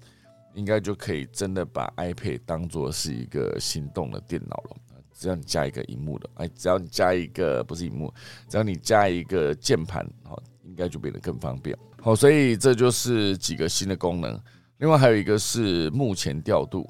[0.56, 4.76] 应该就可以真的把 iPad 当做是一个行动的电脑了。
[5.14, 8.14] 只要你加一个荧幕的，哎，只要你加一个不是荧幕，
[8.50, 11.78] 只要你加一个键盘，好，应该就变得更方便。
[12.02, 14.38] 好，所以这就是几个新的功能。
[14.80, 16.86] 另外还有一个是目前调度，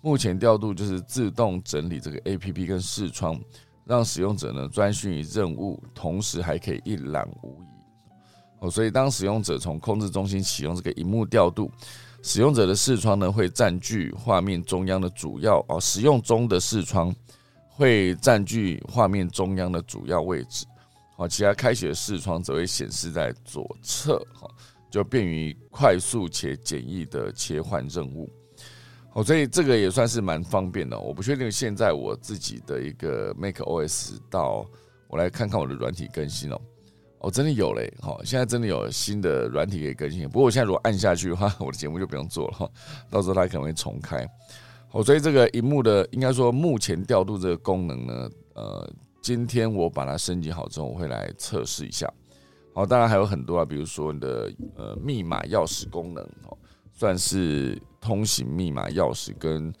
[0.00, 3.36] 目前调度就是自动整理这个 APP 跟视窗。
[3.88, 7.66] 让使用者呢专心于任务，同时还可以一览无遗
[8.60, 8.70] 哦。
[8.70, 11.70] 所以当使用者从控制中心启用这个荧幕调度，
[12.22, 17.14] 使用者的视窗呢会占据画面中央的主要哦，使用中的视窗
[17.70, 20.66] 会占据画面中央的主要位置。
[21.16, 24.46] 好，其他开启的视窗则会显示在左侧，哈，
[24.90, 28.30] 就便于快速且简易的切换任务。
[29.18, 30.96] 哦，所以这个也算是蛮方便的。
[30.96, 34.64] 我不确定现在我自己的一个 Mac OS 到
[35.08, 36.60] 我来看看我的软体更新哦。
[37.18, 40.22] 哦，真的有嘞，好，现在真的有新的软体可以更新。
[40.28, 42.70] 不过我现在如果按下去的话， 我的节目就不用做了哈。
[43.10, 44.24] 到时候它可能会重开。
[44.86, 48.88] 好，所以这个荧幕的应该说目前调度这个功能呢，呃，
[49.20, 52.08] 今天我把它升级好之后，我会来测试一下。
[52.72, 56.56] 好，当然还有很多啊，比如说你的呃密码钥匙功能哦。
[56.98, 59.72] 算是通行密码钥匙跟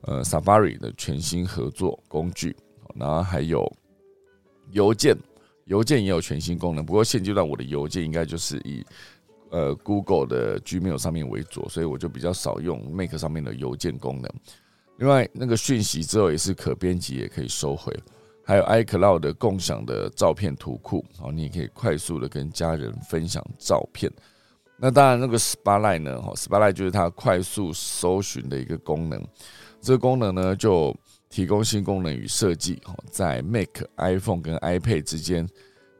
[0.00, 2.56] 呃 Safari 的全新合作工具，
[2.96, 3.64] 然后还有
[4.72, 5.16] 邮件，
[5.66, 6.84] 邮件也有全新功能。
[6.84, 8.84] 不过现阶段我的邮件应该就是以
[9.50, 14.28] 呃 Google 的 Gmail 上面为主，所以我就比较少用 Make 上面的邮件功能。
[14.98, 17.96] 另外，那个讯息之后也是可编辑，也可以收回。
[18.44, 24.12] 还有 iCloud 的共享的照片图库，然后你也可以快速的跟家人分享照片。
[24.76, 26.20] 那当然，那个 Spotlight 呢？
[26.20, 29.24] 哈，Spotlight 就是它快速搜寻的一个功能。
[29.80, 30.94] 这个功能呢，就
[31.30, 35.48] 提供新功能与设计，哈，在 Mac、iPhone 跟 iPad 之间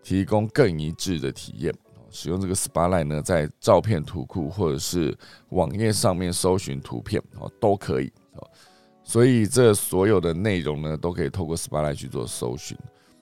[0.02, 1.72] 提供更一致的体验。
[2.10, 5.16] 使用这个 Spotlight 呢，在照片图库或者是
[5.50, 8.12] 网页上面搜寻图片，哦，都可以。
[8.34, 8.50] 哦
[9.04, 12.76] 所以这所有的内容呢，都可以透过 Spotlight 去做搜寻。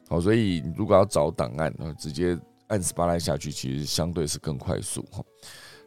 [0.08, 2.38] 好，所以如果要找档案，直接。
[2.72, 5.22] 按 spotlight 下去，其实相对是更快速哈。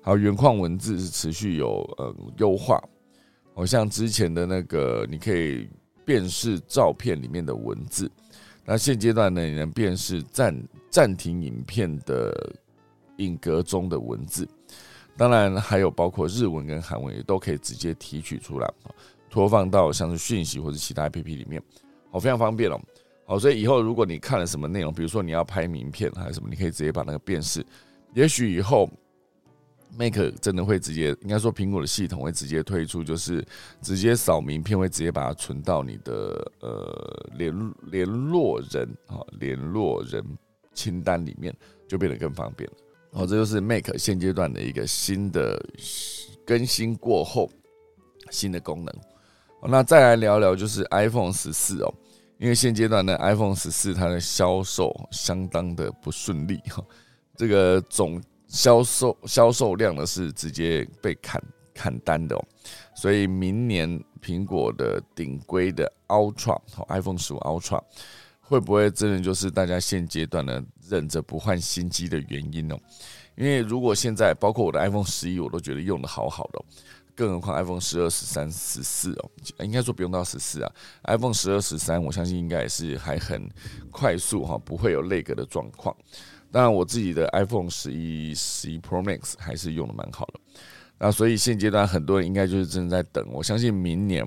[0.03, 2.79] 好，原矿文字是持续有呃优化，
[3.55, 5.67] 好像之前的那个你可以
[6.05, 8.09] 辨识照片里面的文字，
[8.63, 10.55] 那现阶段呢，你能辨识暂
[10.91, 12.53] 暂停影片的
[13.17, 14.47] 影格中的文字，
[15.17, 18.73] 当然还有包括日文跟韩文也都可以直接提取出来，
[19.27, 21.59] 拖放到像是讯息或者其他 APP 里面，
[22.11, 22.79] 好，非常方便哦。
[23.25, 27.65] 好，所以以后如果你看了什么内容，比如说你要拍名片还是什么，你可以直接把那个辨识，
[28.13, 28.89] 也许以后。
[29.97, 33.45] Make 真的会直接，应该说苹果的系统会直接推出，就是
[33.81, 40.21] 直接扫名片，会直接把它存到你的呃联联络人啊联络人
[40.73, 41.55] 清单里面，
[41.87, 42.75] 就变得更方便了。
[43.13, 45.65] 好，这就是 Make 现阶段的一个新的
[46.45, 47.49] 更新过后
[48.31, 48.93] 新的功能。
[49.61, 51.93] 那再来聊聊就是 iPhone 十四哦，
[52.37, 56.83] 因为现阶段呢 iPhone 十四它的销售相当的不顺利哈，
[57.35, 58.21] 这个总。
[58.47, 61.43] 销售销售量呢是直接被砍
[61.73, 62.45] 砍单的哦，
[62.95, 67.81] 所以明年苹果的顶规的 Ultra 和 iPhone 十五 Ultra
[68.39, 72.77] 会不会真的就是大家现阶段呢忍着不换新机的原因呢？
[73.35, 76.63] 因为如果现在包括我的 iPhone 十一我都觉得用的好好的，
[77.15, 80.71] 更何况 iPhone 十二、十三、十四哦，应该说不用到十四啊
[81.05, 83.49] ，iPhone 十二、十三我相信应该也是还很
[83.89, 85.95] 快速哈，不会有那个的状况。
[86.51, 90.39] 当然，我自己的 iPhone 十一、十一 Pro Max 还是用的蛮好的。
[90.97, 93.25] 那所以现阶段很多人应该就是正在等。
[93.31, 94.25] 我相信明年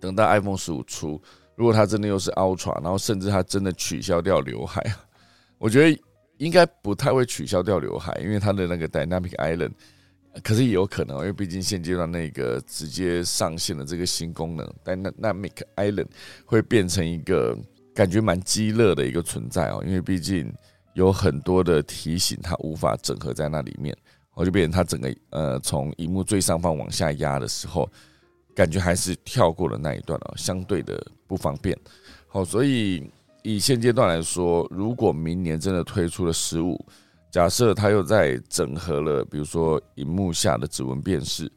[0.00, 1.20] 等到 iPhone 十五出，
[1.54, 4.82] 如果它真的又是 Ultra，然后甚至它真的取消掉刘海，
[5.58, 6.02] 我觉得
[6.38, 9.72] 应该不太会取消掉刘海，因为它的那个 Dynamic Island，
[10.42, 16.08] 可是也有可能，因为毕竟现阶段那个直接上线的这个新功能 Dynamic Island
[16.44, 17.58] 会变成一个
[17.94, 20.52] 感觉蛮激烈的一个存在哦，因为毕竟。
[20.94, 23.96] 有很多的提醒，它无法整合在那里面，
[24.34, 27.88] 我就变成它整个呃从荧幕最上方往下压的时候，
[28.52, 31.78] 感觉还是跳过了那一段哦，相对的不方便。
[32.26, 33.08] 好，所以
[33.44, 36.84] 以现阶段来说，如果明年真的推出了十五，
[37.30, 41.50] 假设它又在整合了，比如说荧幕下的指纹辨识，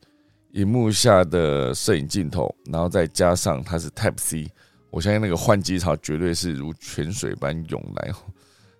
[0.52, 4.52] 荧幕下的摄影镜头，然后再加上它是 Type C，
[4.90, 8.12] 我相信那个换机潮绝对是如泉水般涌来。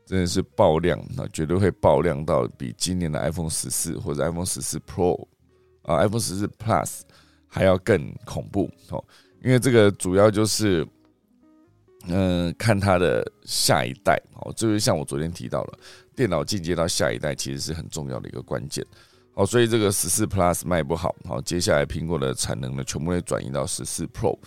[0.04, 5.26] 真的是爆量，那绝对会爆量到比今年的 iPhone 十四或者 iPhone 十四 Pro
[5.84, 7.02] 啊，iPhone 十四 Plus
[7.48, 9.02] 还要更恐怖哦。
[9.42, 10.86] 因为这个主要就是，
[12.08, 15.80] 嗯，看它的下一代哦，就是像我昨天提到了，
[16.16, 18.86] 电脑进阶到下一代其实是很重要的一个关键。
[19.34, 24.38] 好，所以这个十四 Plus 卖不好，好，接下来苹果的产能呢，全部会转移到十四 Pro。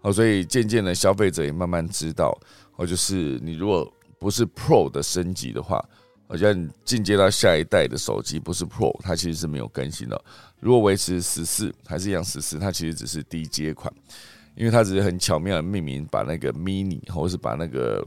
[0.00, 2.36] 好，所以渐渐的消费者也慢慢知道，
[2.76, 5.84] 哦，就是你如果不是 Pro 的升级的话，
[6.26, 10.24] 好像进阶到下一代的手机不是 Pro，它其实是没有更新的。
[10.58, 13.92] 如果维持十四，还是一样十四，它其实只是低阶款，
[14.54, 18.06] 因为它只是很巧妙的命名，把那个 Mini 或者是把那个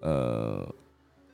[0.00, 0.74] 呃，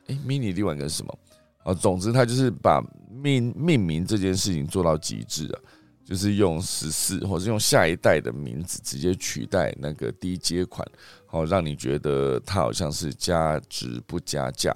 [0.08, 1.18] 哎，Mini 另外一个是什么？
[1.64, 5.60] 啊，总之它就是把命命名这件事情做到极致啊。
[6.04, 10.82] 就是用十四，或是用下一代的名字直接取代那个低阶款，
[11.26, 14.74] 好让你觉得它好像是加值不加价，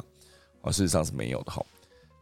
[0.60, 1.64] 哦，事实上是没有的哈。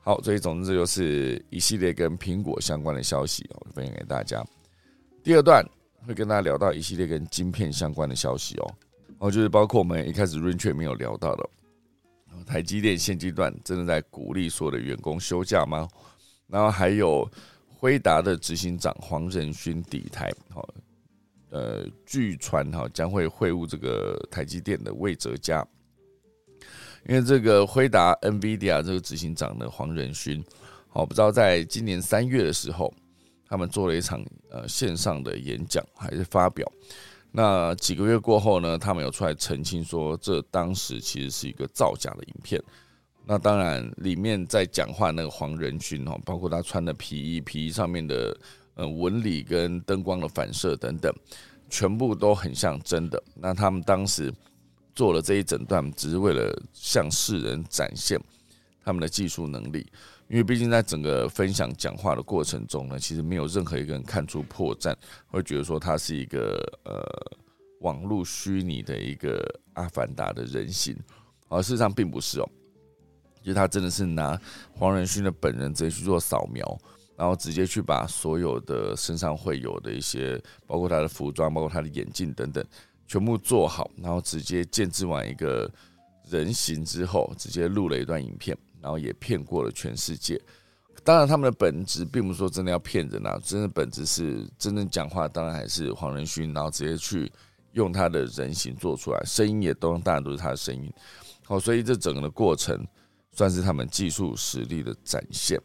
[0.05, 4.47] 好，所以总之这就是一系列跟苹果相关的消息，我分享给大家。
[5.25, 5.61] 第二段
[6.07, 8.75] 会跟大家聊到一系列跟晶片相关的消息哦，
[9.19, 11.51] 哦，就是包括我们一开始 r a n 却没有聊到的，
[12.47, 15.89] 台积电现阶段真的在鼓励所有的员工休假吗？
[16.47, 17.31] 然后还有。
[17.83, 20.69] 辉达的执行长黄仁勋抵台，好，
[21.49, 25.67] 呃，据传哈将会会晤这个台积电的魏哲家，
[27.09, 30.45] 因为这个辉达 NVIDIA 这个执行长呢黄仁勋，
[30.91, 32.93] 好，不知道在今年三月的时候，
[33.49, 36.71] 他们做了一场呃线上的演讲还是发表，
[37.33, 42.61] 那几个月过后呢，他们有出来澄清说，这当时其实是一个造假的影片。
[43.25, 48.37] 那当然，里面在讲话那个黄仁勋哦，包括他穿的皮衣，皮衣上面的
[48.75, 51.15] 呃纹理跟灯光的反射等等，
[51.69, 53.23] 全部都很像真的。
[53.37, 54.33] 那他们当时
[54.95, 58.21] 做了这一整段，只是为了向世人展现
[58.83, 59.87] 他们的技术能力。
[60.31, 64.95] 因为毕竟在整个分享讲话的过程中呢，其实没有任何一个人看出破绽，
[65.27, 67.03] 会觉得说他是一个呃
[67.81, 70.97] 网络虚拟的一个阿凡达的人形，
[71.49, 72.49] 而事实上并不是哦。
[73.43, 74.41] 就他真的是拿
[74.73, 76.79] 黄仁勋的本人直接去做扫描，
[77.17, 82.65] 然后直接去把所有的身上会有的一些，包括他的服装、包括他的眼镜等等，
[83.09, 85.69] 全部做好，然后直接建制完一个
[86.29, 90.41] 人形之后，直接录了一段影片，然后也骗过了全世界。
[91.03, 97.33] 当然，他们的本质并不是说真的要骗人啊，真的本质是真正讲话，当然还是黄仁勋，然后直接去
[97.73, 100.93] 用他的人形做出来，声音也都当然都是他的声音。
[101.47, 102.87] 好，所以这整个的过程
[103.33, 105.59] 算是他们技术实力的展现。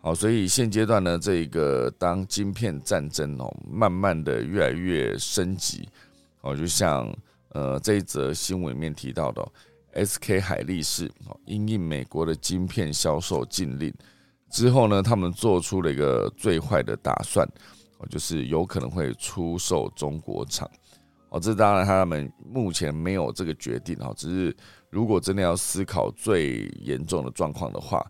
[0.00, 5.88] 好，所以现阶段呢，这个当晶片战争哦，慢慢的越来越升级。
[6.42, 7.12] 哦，就像
[7.50, 9.46] 呃这一则新闻里面提到的
[9.94, 13.92] ，SK 海力士哦，因应美国的晶片销售禁令。
[14.50, 17.48] 之后呢，他们做出了一个最坏的打算，
[18.10, 20.70] 就是有可能会出售中国厂，
[21.30, 24.56] 哦，这当然他们目前没有这个决定，哦，只是
[24.90, 28.04] 如果真的要思考最严重的状况的话，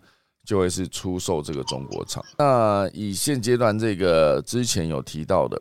[0.45, 2.25] 就会是出售这个中国厂。
[2.39, 5.57] 那以现阶段这个之前有提到的，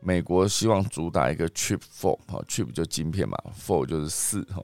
[0.00, 4.62] 美国希望主打一个 Chip Four，哈，Chip 就晶片嘛，Four 就是四，哈，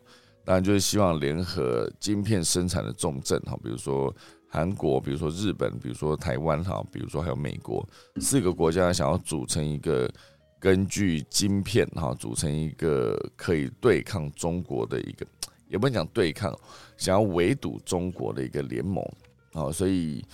[0.48, 4.14] 当然就是希望联合晶片生产的重镇，哈，比如说。
[4.50, 7.86] 韩国，比如说日本，比如说台湾，哈，比如说还有美国，
[8.18, 10.10] 四个国家想要组成一个
[10.58, 15.26] 根据晶片，哈，组成一个可以对抗中国的一个，
[15.68, 16.58] 也不能讲对抗，
[16.96, 19.04] 想要围堵中国的一个联盟，
[19.52, 20.24] 啊，所以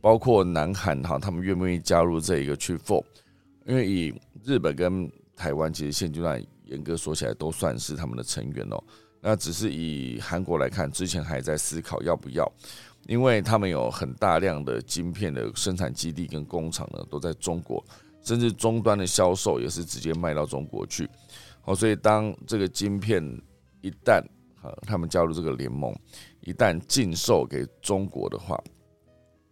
[0.00, 3.04] 包括南韩，哈，他们愿不愿意加入这一个去 for？
[3.66, 8.82] 因为以日本跟台湾，其实现阶段严格说起来都算是他们的成员哦，
[9.20, 12.50] 那只是以韩国来看，之前还在思考要不要。
[13.06, 17.82] 因为他们有很大量的晶片的生产基地跟工厂呢，都在中国，
[18.22, 21.08] 甚至终端的销售也是直接卖到中国去。
[21.62, 23.22] 好，所以当这个晶片
[23.80, 24.22] 一旦
[24.60, 25.94] 啊，他们加入这个联盟，
[26.42, 28.62] 一旦禁售给中国的话，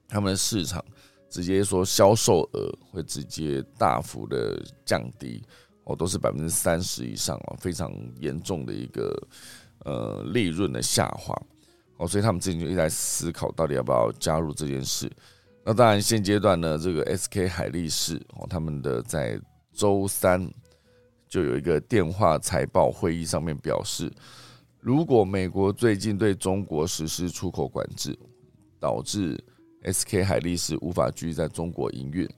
[0.06, 0.84] 他们的市场
[1.30, 5.42] 直接说销售额会直接大幅的降低，
[5.86, 9.28] 哦，都是百分之三十以上哦，非常严重的一个
[9.84, 11.34] 呃利润的下滑。
[11.96, 15.10] 哦，所以他们最近就一直在思考，到底要不要加入这件事。
[15.64, 19.40] 那当然，现阶段呢，这个 SK 海力士哦，他们的在
[19.72, 20.48] 周三
[21.28, 24.12] 就有一个电话财报会议上面表示，
[24.80, 28.16] 如果美国最近对中国实施出口管制，
[28.78, 29.42] 导致
[29.84, 32.28] SK 海力士无法继续在中国营运，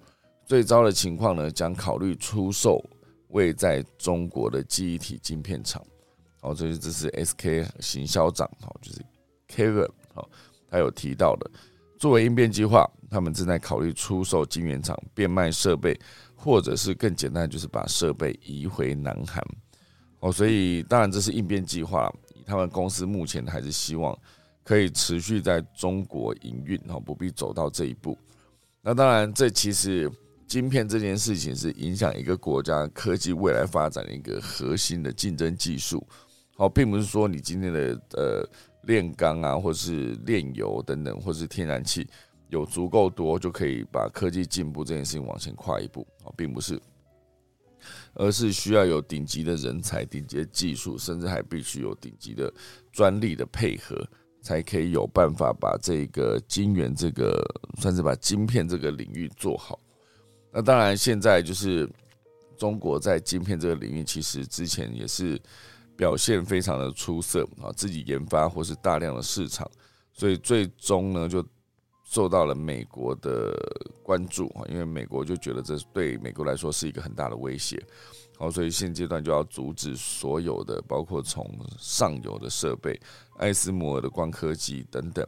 [0.46, 2.82] 最糟的情况呢，将考虑出售
[3.28, 5.84] 位在中国的记忆体晶片厂。
[6.40, 9.04] 哦，这是这是 SK 行销长哦，就是。
[9.50, 10.28] Kevin，好，
[10.70, 11.50] 他有提到的，
[11.96, 15.98] 作为应变计划，他们正在考虑出售晶圆厂、变卖设备，
[16.36, 19.42] 或者是更简单，就是把设备移回南韩。
[20.20, 22.12] 哦，所以当然这是应变计划，
[22.44, 24.14] 他们公司目前还是希望
[24.62, 28.18] 可以持续在中国营运，哦，不必走到这一步。
[28.82, 30.12] 那当然，这其实
[30.48, 36.04] 晶片这件事情是影响一个国家科技未来发展的一个核心的竞争技术。
[36.56, 38.48] 哦，并不是说你今天的呃。
[38.82, 42.06] 炼钢啊，或是炼油等等，或是天然气
[42.48, 46.80] 有足够多，就可以把科技进步这件事情往前跨一步啊，并不是，
[48.14, 52.50] 而是需要有顶级的人才、顶级的技术，甚至还必须有顶级的
[52.90, 54.02] 专利的配合，
[54.40, 57.44] 才可以有办法把这个晶圆这个
[57.78, 59.78] 算是把晶片这个领域做好。
[60.58, 61.88] 那当然，现在就是
[62.56, 65.40] 中国在晶片这个领域，其实之前也是。
[65.96, 69.68] 表现非常的出色啊，自己研发或是大量的市场，
[70.12, 71.44] 所以最终呢就
[72.04, 73.52] 受到了美国的
[74.00, 77.84] 关注啊，因为美国就觉得这对美国来说是一个很大的威胁，
[78.36, 82.96] 好，所以现阶段就要阻止所有的，包括从上游的设备、
[83.38, 85.26] 艾斯摩尔的光科技等等，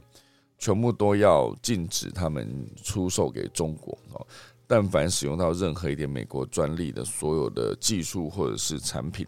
[0.57, 4.23] 全部都要禁止他们出售给中国啊，
[4.71, 9.27] 但凡使用到任何一点美国专利的所有的技术或者是产品。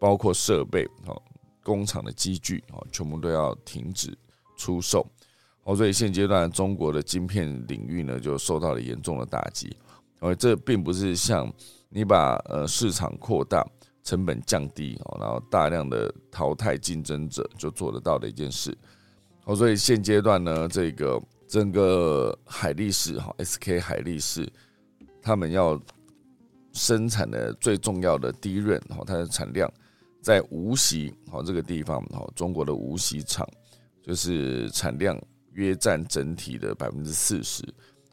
[0.00, 1.22] 包括设备、哦，
[1.62, 4.16] 工厂的机具、哦，全部都要停止
[4.56, 5.06] 出售。
[5.64, 9.76] 哦，所以现阶段中国的晶片领域呢，就受到了严重的打击。
[10.18, 11.52] 而这并不是像
[11.90, 13.62] 你把呃市场扩大、
[14.02, 18.74] 成本降低，哦，然后大量的淘汰竞争者就做得到的一件事。
[19.44, 24.50] 哦，所以现阶段呢，这个整个海力士哈，SK 海力士，
[25.22, 25.80] 他们要
[26.72, 29.70] 生产的最重要的第一润，哈，它的产量。
[30.22, 33.48] 在无锡，好这个地方，好中国的无锡厂，
[34.02, 35.18] 就是产量
[35.52, 37.64] 约占整体的百分之四十，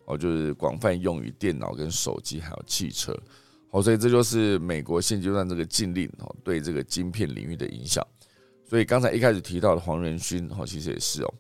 [0.05, 3.13] 哦，就是广泛用于电脑跟手机，还有汽车，
[3.71, 8.01] 哦，所以这就是美国现阶段这个禁令哦对这个晶片领域的影响。
[8.69, 11.33] 所以刚才一开始提到的黄仁勋，哦，其实也是哦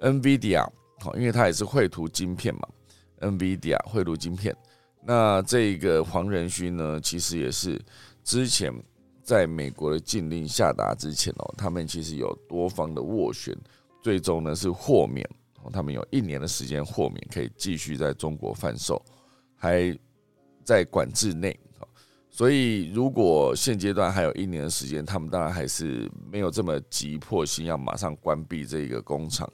[0.00, 0.64] ，NVIDIA，
[1.04, 2.68] 哦，因为它也是绘图晶片嘛
[3.20, 4.52] ，NVIDIA 绘图晶片，
[5.04, 7.80] 那这个黄仁勋呢，其实也是
[8.22, 8.72] 之前。
[9.22, 13.56] 在美国的禁令下达之前哦，他们其实有多方的斡旋，
[14.02, 15.24] 最终呢是豁免
[15.72, 19.00] 他们有一年的时间豁免，可以继续在中国贩售，
[19.54, 19.96] 还
[20.64, 21.56] 在管制内。
[22.28, 29.48] 所以，如果现阶段还有一年的时间，他们当然还是没有这么急迫性要马上关闭这个工厂。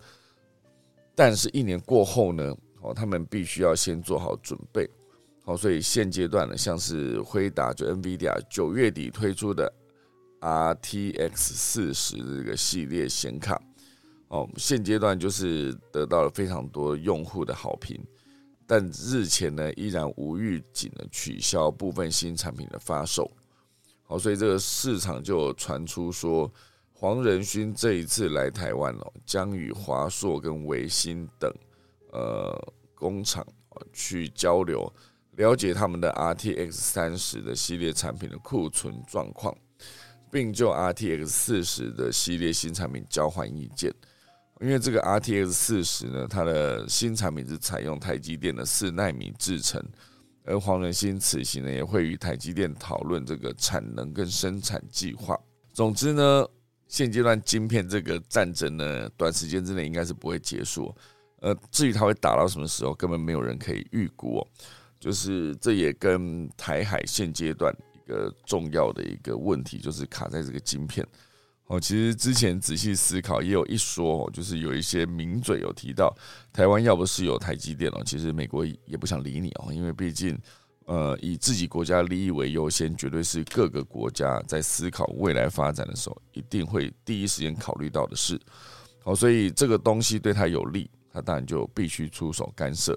[1.15, 2.57] 但是，一年过后呢？
[2.81, 4.89] 哦，他们必须要先做好准备。
[5.47, 9.73] 好，所以现阶段呢，像是辉达就 NVIDIA 九月底推出的
[10.41, 13.63] RTX 四十这个系列显卡，
[14.27, 18.05] 哦，现阶段就是得到了非常多用户的好评。
[18.67, 23.31] 但日前呢，依然无预警的取消部分新产品的发售。
[24.03, 26.53] 好，所以这个市场就传出说，
[26.93, 31.49] 黄仁勋这一次来台湾哦，将与华硕跟维新等
[32.11, 33.47] 呃工厂
[33.93, 34.93] 去交流，
[35.37, 39.55] 了解他们的 RTX 三十的系列产品的库存状况，
[40.31, 43.93] 并就 RTX 四十的系列新产品交换意见。
[44.61, 49.83] 因为这个 RTX 四十呢，它的新产品是采用台积电的四纳米制程，
[50.45, 55.39] 而黄仁勋此行呢也会与台积电讨论这个产能跟生产计划。
[55.75, 56.49] 总之呢，
[56.89, 60.95] 现阶段晶片这个战争呢，短时间之内应该是不会结束。
[61.43, 64.39] 呃，至于它会打到什么时候，根本没有人可以预估。
[64.39, 64.49] 哦。
[64.99, 71.07] 就是这也跟台海现阶段一个重要的一个问题，就是卡在这个晶片。
[71.69, 76.17] 哦，其实之前仔细思考，也有一说，就是有一些名嘴有提到，
[76.53, 80.39] 台湾要不是有台积电哦，其实美国也不想理你哦，因为毕竟，
[80.85, 88.41] 呃，以自己国家利益为优先，绝对是各个国家在思考未来发展的时候，一定会第一时间考虑到的事。
[89.03, 92.97] 好，所以这个东西对他有利，他当然就必须出手干涉。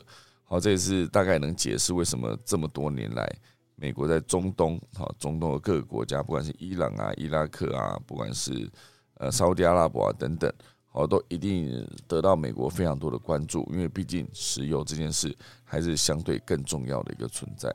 [0.49, 3.31] 好，这也是大概能解释为什么这么多年来。
[3.75, 8.67] 美国在中东，哈，中东的各个国家，不管是伊朗啊、伊拉克啊，不管是
[9.13, 10.51] 呃沙特阿拉伯啊等等，
[10.87, 15.33] 好，都一定得到美国非常多的关注，因为毕竟石油这件事
[15.63, 17.73] 还是相对更重要的一个存在。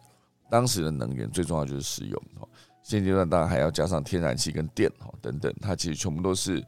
[0.50, 2.46] 当时的能源最重要就是石油，哈，
[2.82, 6.62] 现阶段当然还要加上天然气跟电，哈，等等，它其实全部都是，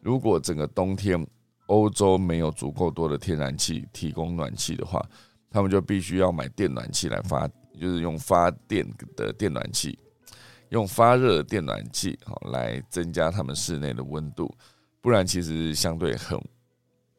[0.00, 1.26] 如果整个冬天
[1.68, 5.02] 欧洲没有足够多的天然气提供暖气的话，
[5.54, 7.48] 他们就必须要买电暖气来发。
[7.76, 9.98] 就是用发电的电暖气，
[10.68, 14.48] 用发热电暖气，好来增加他们室内的温度，
[15.00, 16.40] 不然其实相对很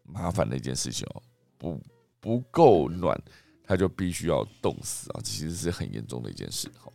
[0.03, 1.21] 麻烦的一件事情哦。
[1.57, 1.81] 不
[2.21, 3.21] 不够暖，
[3.65, 6.71] 它就必须要冻死啊，这其实是很严重的一件事。
[6.77, 6.93] 好，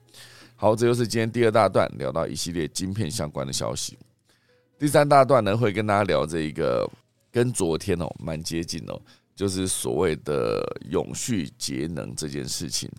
[0.56, 3.98] 好，这就是今天第二大段聊到一系列晶片相关的消息。
[4.78, 6.90] 第三大段呢，会跟大家聊这一个
[7.30, 8.98] 跟昨天哦蛮接近哦，
[9.40, 12.90] 就是所谓的永续节能这件事情。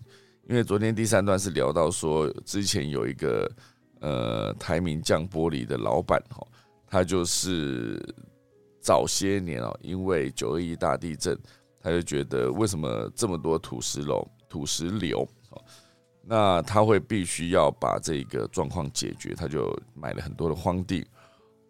[0.48, 3.48] 因为昨天第三段是聊到说，之前有一个
[4.00, 6.44] 呃台名降玻璃的老板哈，
[6.84, 7.96] 他就是
[8.80, 11.38] 早些年哦，因为九二一大地震，
[11.80, 15.24] 他就觉得为什么这么多土石楼、土石流
[16.24, 21.06] 那他会必须要把这个状况解决，他就买了很多的荒地，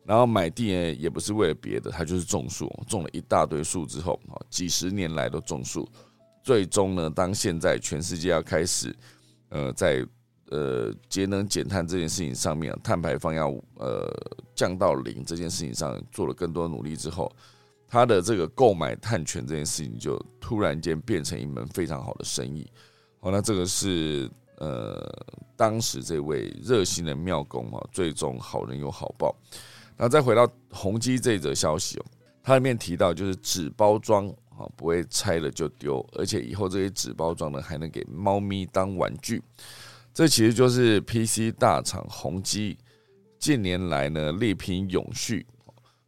[0.05, 5.89] 然后买地呢也不是为了别的，他就是种树，种了一大堆树之后啊，几十年来都种树。
[6.43, 8.93] 最终呢，当现在全世界要开始，
[9.51, 10.05] 呃，在
[10.51, 14.13] 呃节能减碳这件事情上面，碳排放要呃
[14.57, 17.31] 降到零这件事情上做了更多努力之后，
[17.87, 22.69] 他的这个购买碳权这件事情就突然间变成一门非常好的生意。
[23.21, 25.09] 好，那这个是呃
[25.57, 29.33] 当时这位热心的庙公啊，最终好人有好报。
[29.97, 32.05] 那再回到宏基这则消息哦，
[32.43, 34.33] 它里面提到就是纸包装。
[34.55, 39.43] 啊，不会拆了就丢，而且以后这些纸包装呢，还能给猫咪当玩具。
[40.13, 42.77] 这其实就是 PC 大厂宏基
[43.39, 45.47] 近年来呢力拼永续，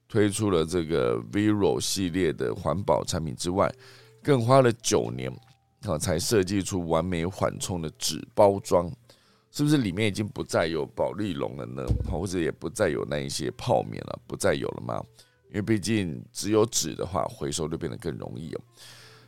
[0.06, 3.72] 推出了这个 Vero 系列的环保产品之外，
[4.22, 5.34] 更花了九年
[5.86, 8.92] 啊才设计出完美缓冲的纸包装。
[9.54, 11.86] 是不是里面已经不再有保利龙了呢？
[12.10, 14.18] 或者也不再有那一些泡棉了？
[14.26, 15.00] 不再有了吗？
[15.50, 18.60] 因为毕竟只有纸的话，回收就变得更容易哦。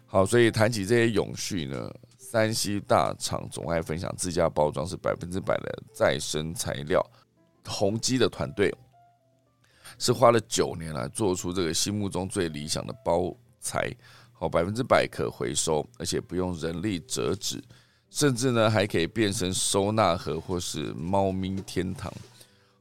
[0.05, 7.01] 好，所以谈起这些永续呢，山西大厂总爱分享自家包装是百分之百的再生材料。
[7.65, 8.75] 宏基的团队
[9.97, 13.89] 是花了九年来做出这个心目中最理想的包材，
[14.33, 17.63] 好，百分之百可回收，而且不用人力折纸，
[18.11, 22.13] 甚至呢还可以变身收纳盒或是猫咪天堂。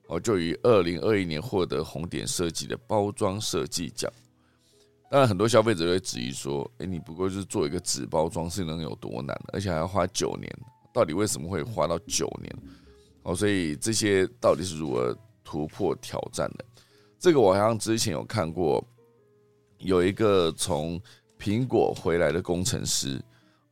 [0.08, 4.12] 哦，就于二零二一年获得红点设计的包装设计奖。
[5.10, 9.36] 当然，很多消费者会质疑说：“哎，你不过就是做一个纸包装，是能有多难？
[9.54, 10.52] 而且还要花九年，
[10.94, 12.56] 到底为什么会花到九年？”
[13.24, 16.66] 哦，所以这些到底是如何突破挑战的？
[17.18, 18.86] 这个我好像之前有看过
[19.80, 21.02] 有一个从
[21.40, 23.20] 苹果回来的工程师，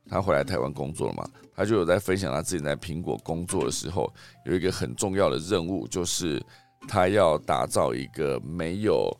[0.08, 4.12] 他回来台湾工作了嘛，他就有在分享他自己在苹果工作的时候，
[4.44, 6.44] 有一个很重要的任务，就是
[6.88, 9.10] 他要打造一个没有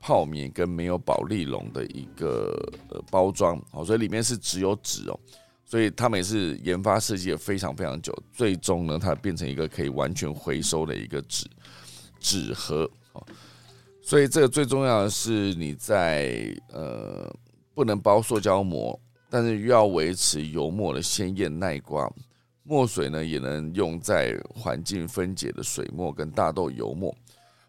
[0.00, 2.54] 泡棉跟没有保利龙的一个
[2.90, 5.18] 呃包装，哦，所以里面是只有纸哦。
[5.68, 11.44] 所以他们也是研发设计了非常非常久，最终呢，它变成一个可以完全回收的一个纸
[12.20, 13.26] 纸盒哦。
[14.00, 17.28] 所以这个最重要的是你在呃
[17.74, 18.96] 不能包塑胶膜，
[19.28, 22.10] 但是又要维持油墨的鲜艳耐刮，
[22.62, 27.14] 墨水呢也能用在环境分解的水墨跟大豆油墨。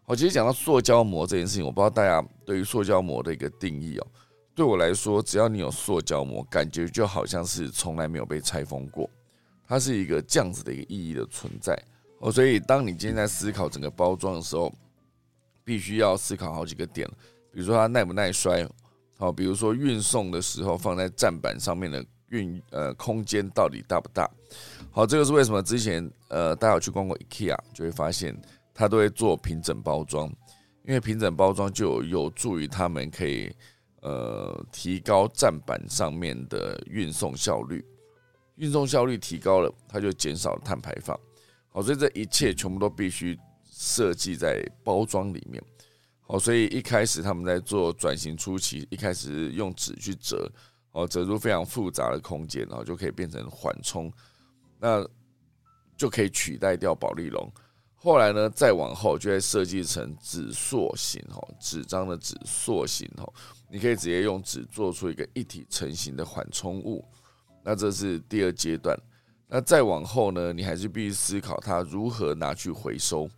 [0.06, 4.08] 我其实讲到塑胶膜这件事情，我不知道大家对于塑胶膜的一个定义哦。
[4.56, 9.10] 对我来说，只要你有塑胶膜，感觉就好像是从来没有被拆封过。
[9.68, 11.78] 它是一个这样子的一个意义的存在
[12.20, 12.32] 哦。
[12.32, 14.74] 所以，当你今天在思考整个包装的时候，
[15.64, 17.06] 必须要思考好几个点，
[17.52, 18.66] 比如说它耐不耐摔，
[19.18, 24.30] 好，比如说运送的时候放在站板上面的运呃空间到底大不大？
[24.92, 28.40] 好，这个是为什么之前呃大家有去逛过 IKEA 就会发现
[28.74, 30.28] 它都会做平整包装，
[30.86, 33.52] 因为平整包装就有助于他们可以。
[34.02, 37.84] 呃，提高站板上面的运送效率，
[38.56, 41.20] 运送效率提高了，它就减少碳排放。
[41.70, 43.38] 好，所以这一切全部都必须
[43.70, 45.62] 设计在包装里面。
[46.28, 50.52] 哦，所以一开始他们在做转型初期，一开始用纸去折，
[50.92, 54.12] 哦，折出非常复杂的空间，然后就可以变成缓冲，
[54.80, 55.06] 那
[55.96, 57.52] 就可以取代掉保利龙。
[57.96, 63.34] 后来呢，再往后就会设计成纸塑型，哦，纸张的纸塑型，哦。
[63.70, 67.04] 你可以直接用纸做出一个一体成型的缓冲物，
[67.66, 68.98] 那这是第二阶段。
[69.48, 73.30] 那再往后呢，你还是必须思考它如何拿去回收，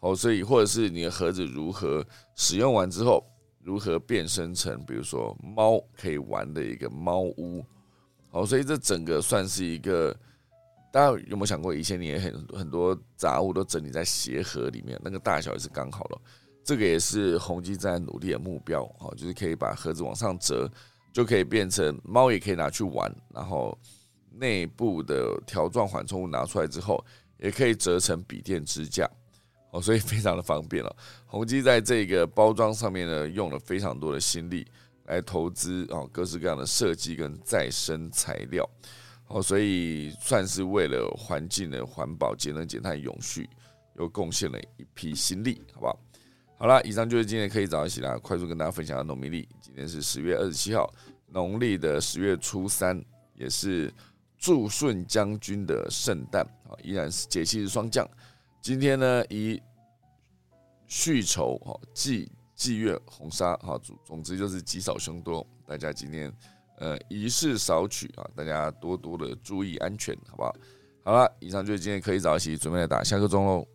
[0.00, 3.24] 哦，所以或者是你的盒子如何使用完之后，
[3.62, 7.64] 如何变身成，比如说猫可以玩的一个猫屋，
[8.30, 10.16] 哦，所以这整个算是一个，
[10.90, 16.20] 大家有没有想过，以前你也很很多杂物都整理在鞋盒里面，那个大小也是刚好了。
[16.62, 20.70] 这个也是宏基在努力的目标，哦，就是可以把盒子往上折，
[21.12, 23.76] 就可以变成猫也可以拿去玩，然后
[24.30, 27.04] 内部的条状缓冲物拿出来之后，
[27.38, 29.10] 也可以折成笔电支架，
[29.70, 30.96] 哦，所以非常的方便了。
[31.26, 34.66] 宏基在这个包装上面呢，用了非常多的心力
[35.04, 38.68] 来投资哦，各式各样的设计跟再生材料，
[39.28, 43.48] 哦，所以算是为了环境的环保、节能减碳、永续，
[43.96, 45.98] 又贡献了一批心力，好不好？
[46.58, 49.48] 好了，以上就是今天可以早一起来快速跟大家分享的农民历。
[49.62, 50.92] 今天是十月二十七号，
[51.28, 53.02] 农历的十月初三，
[53.34, 53.90] 也是
[54.36, 58.06] 祝顺将军的圣诞啊，依然是节气是霜降。
[58.60, 59.60] 今天呢，以
[60.86, 65.46] 续筹哈，祭祭月红杀哈，总总之就是积少凶多。
[65.66, 66.30] 大家今天
[66.78, 70.54] 呃，仪式少取啊，大家多多的注意安全，好不好？
[71.04, 73.66] 好了，以上就是今天可以早起准备来打下课钟喽。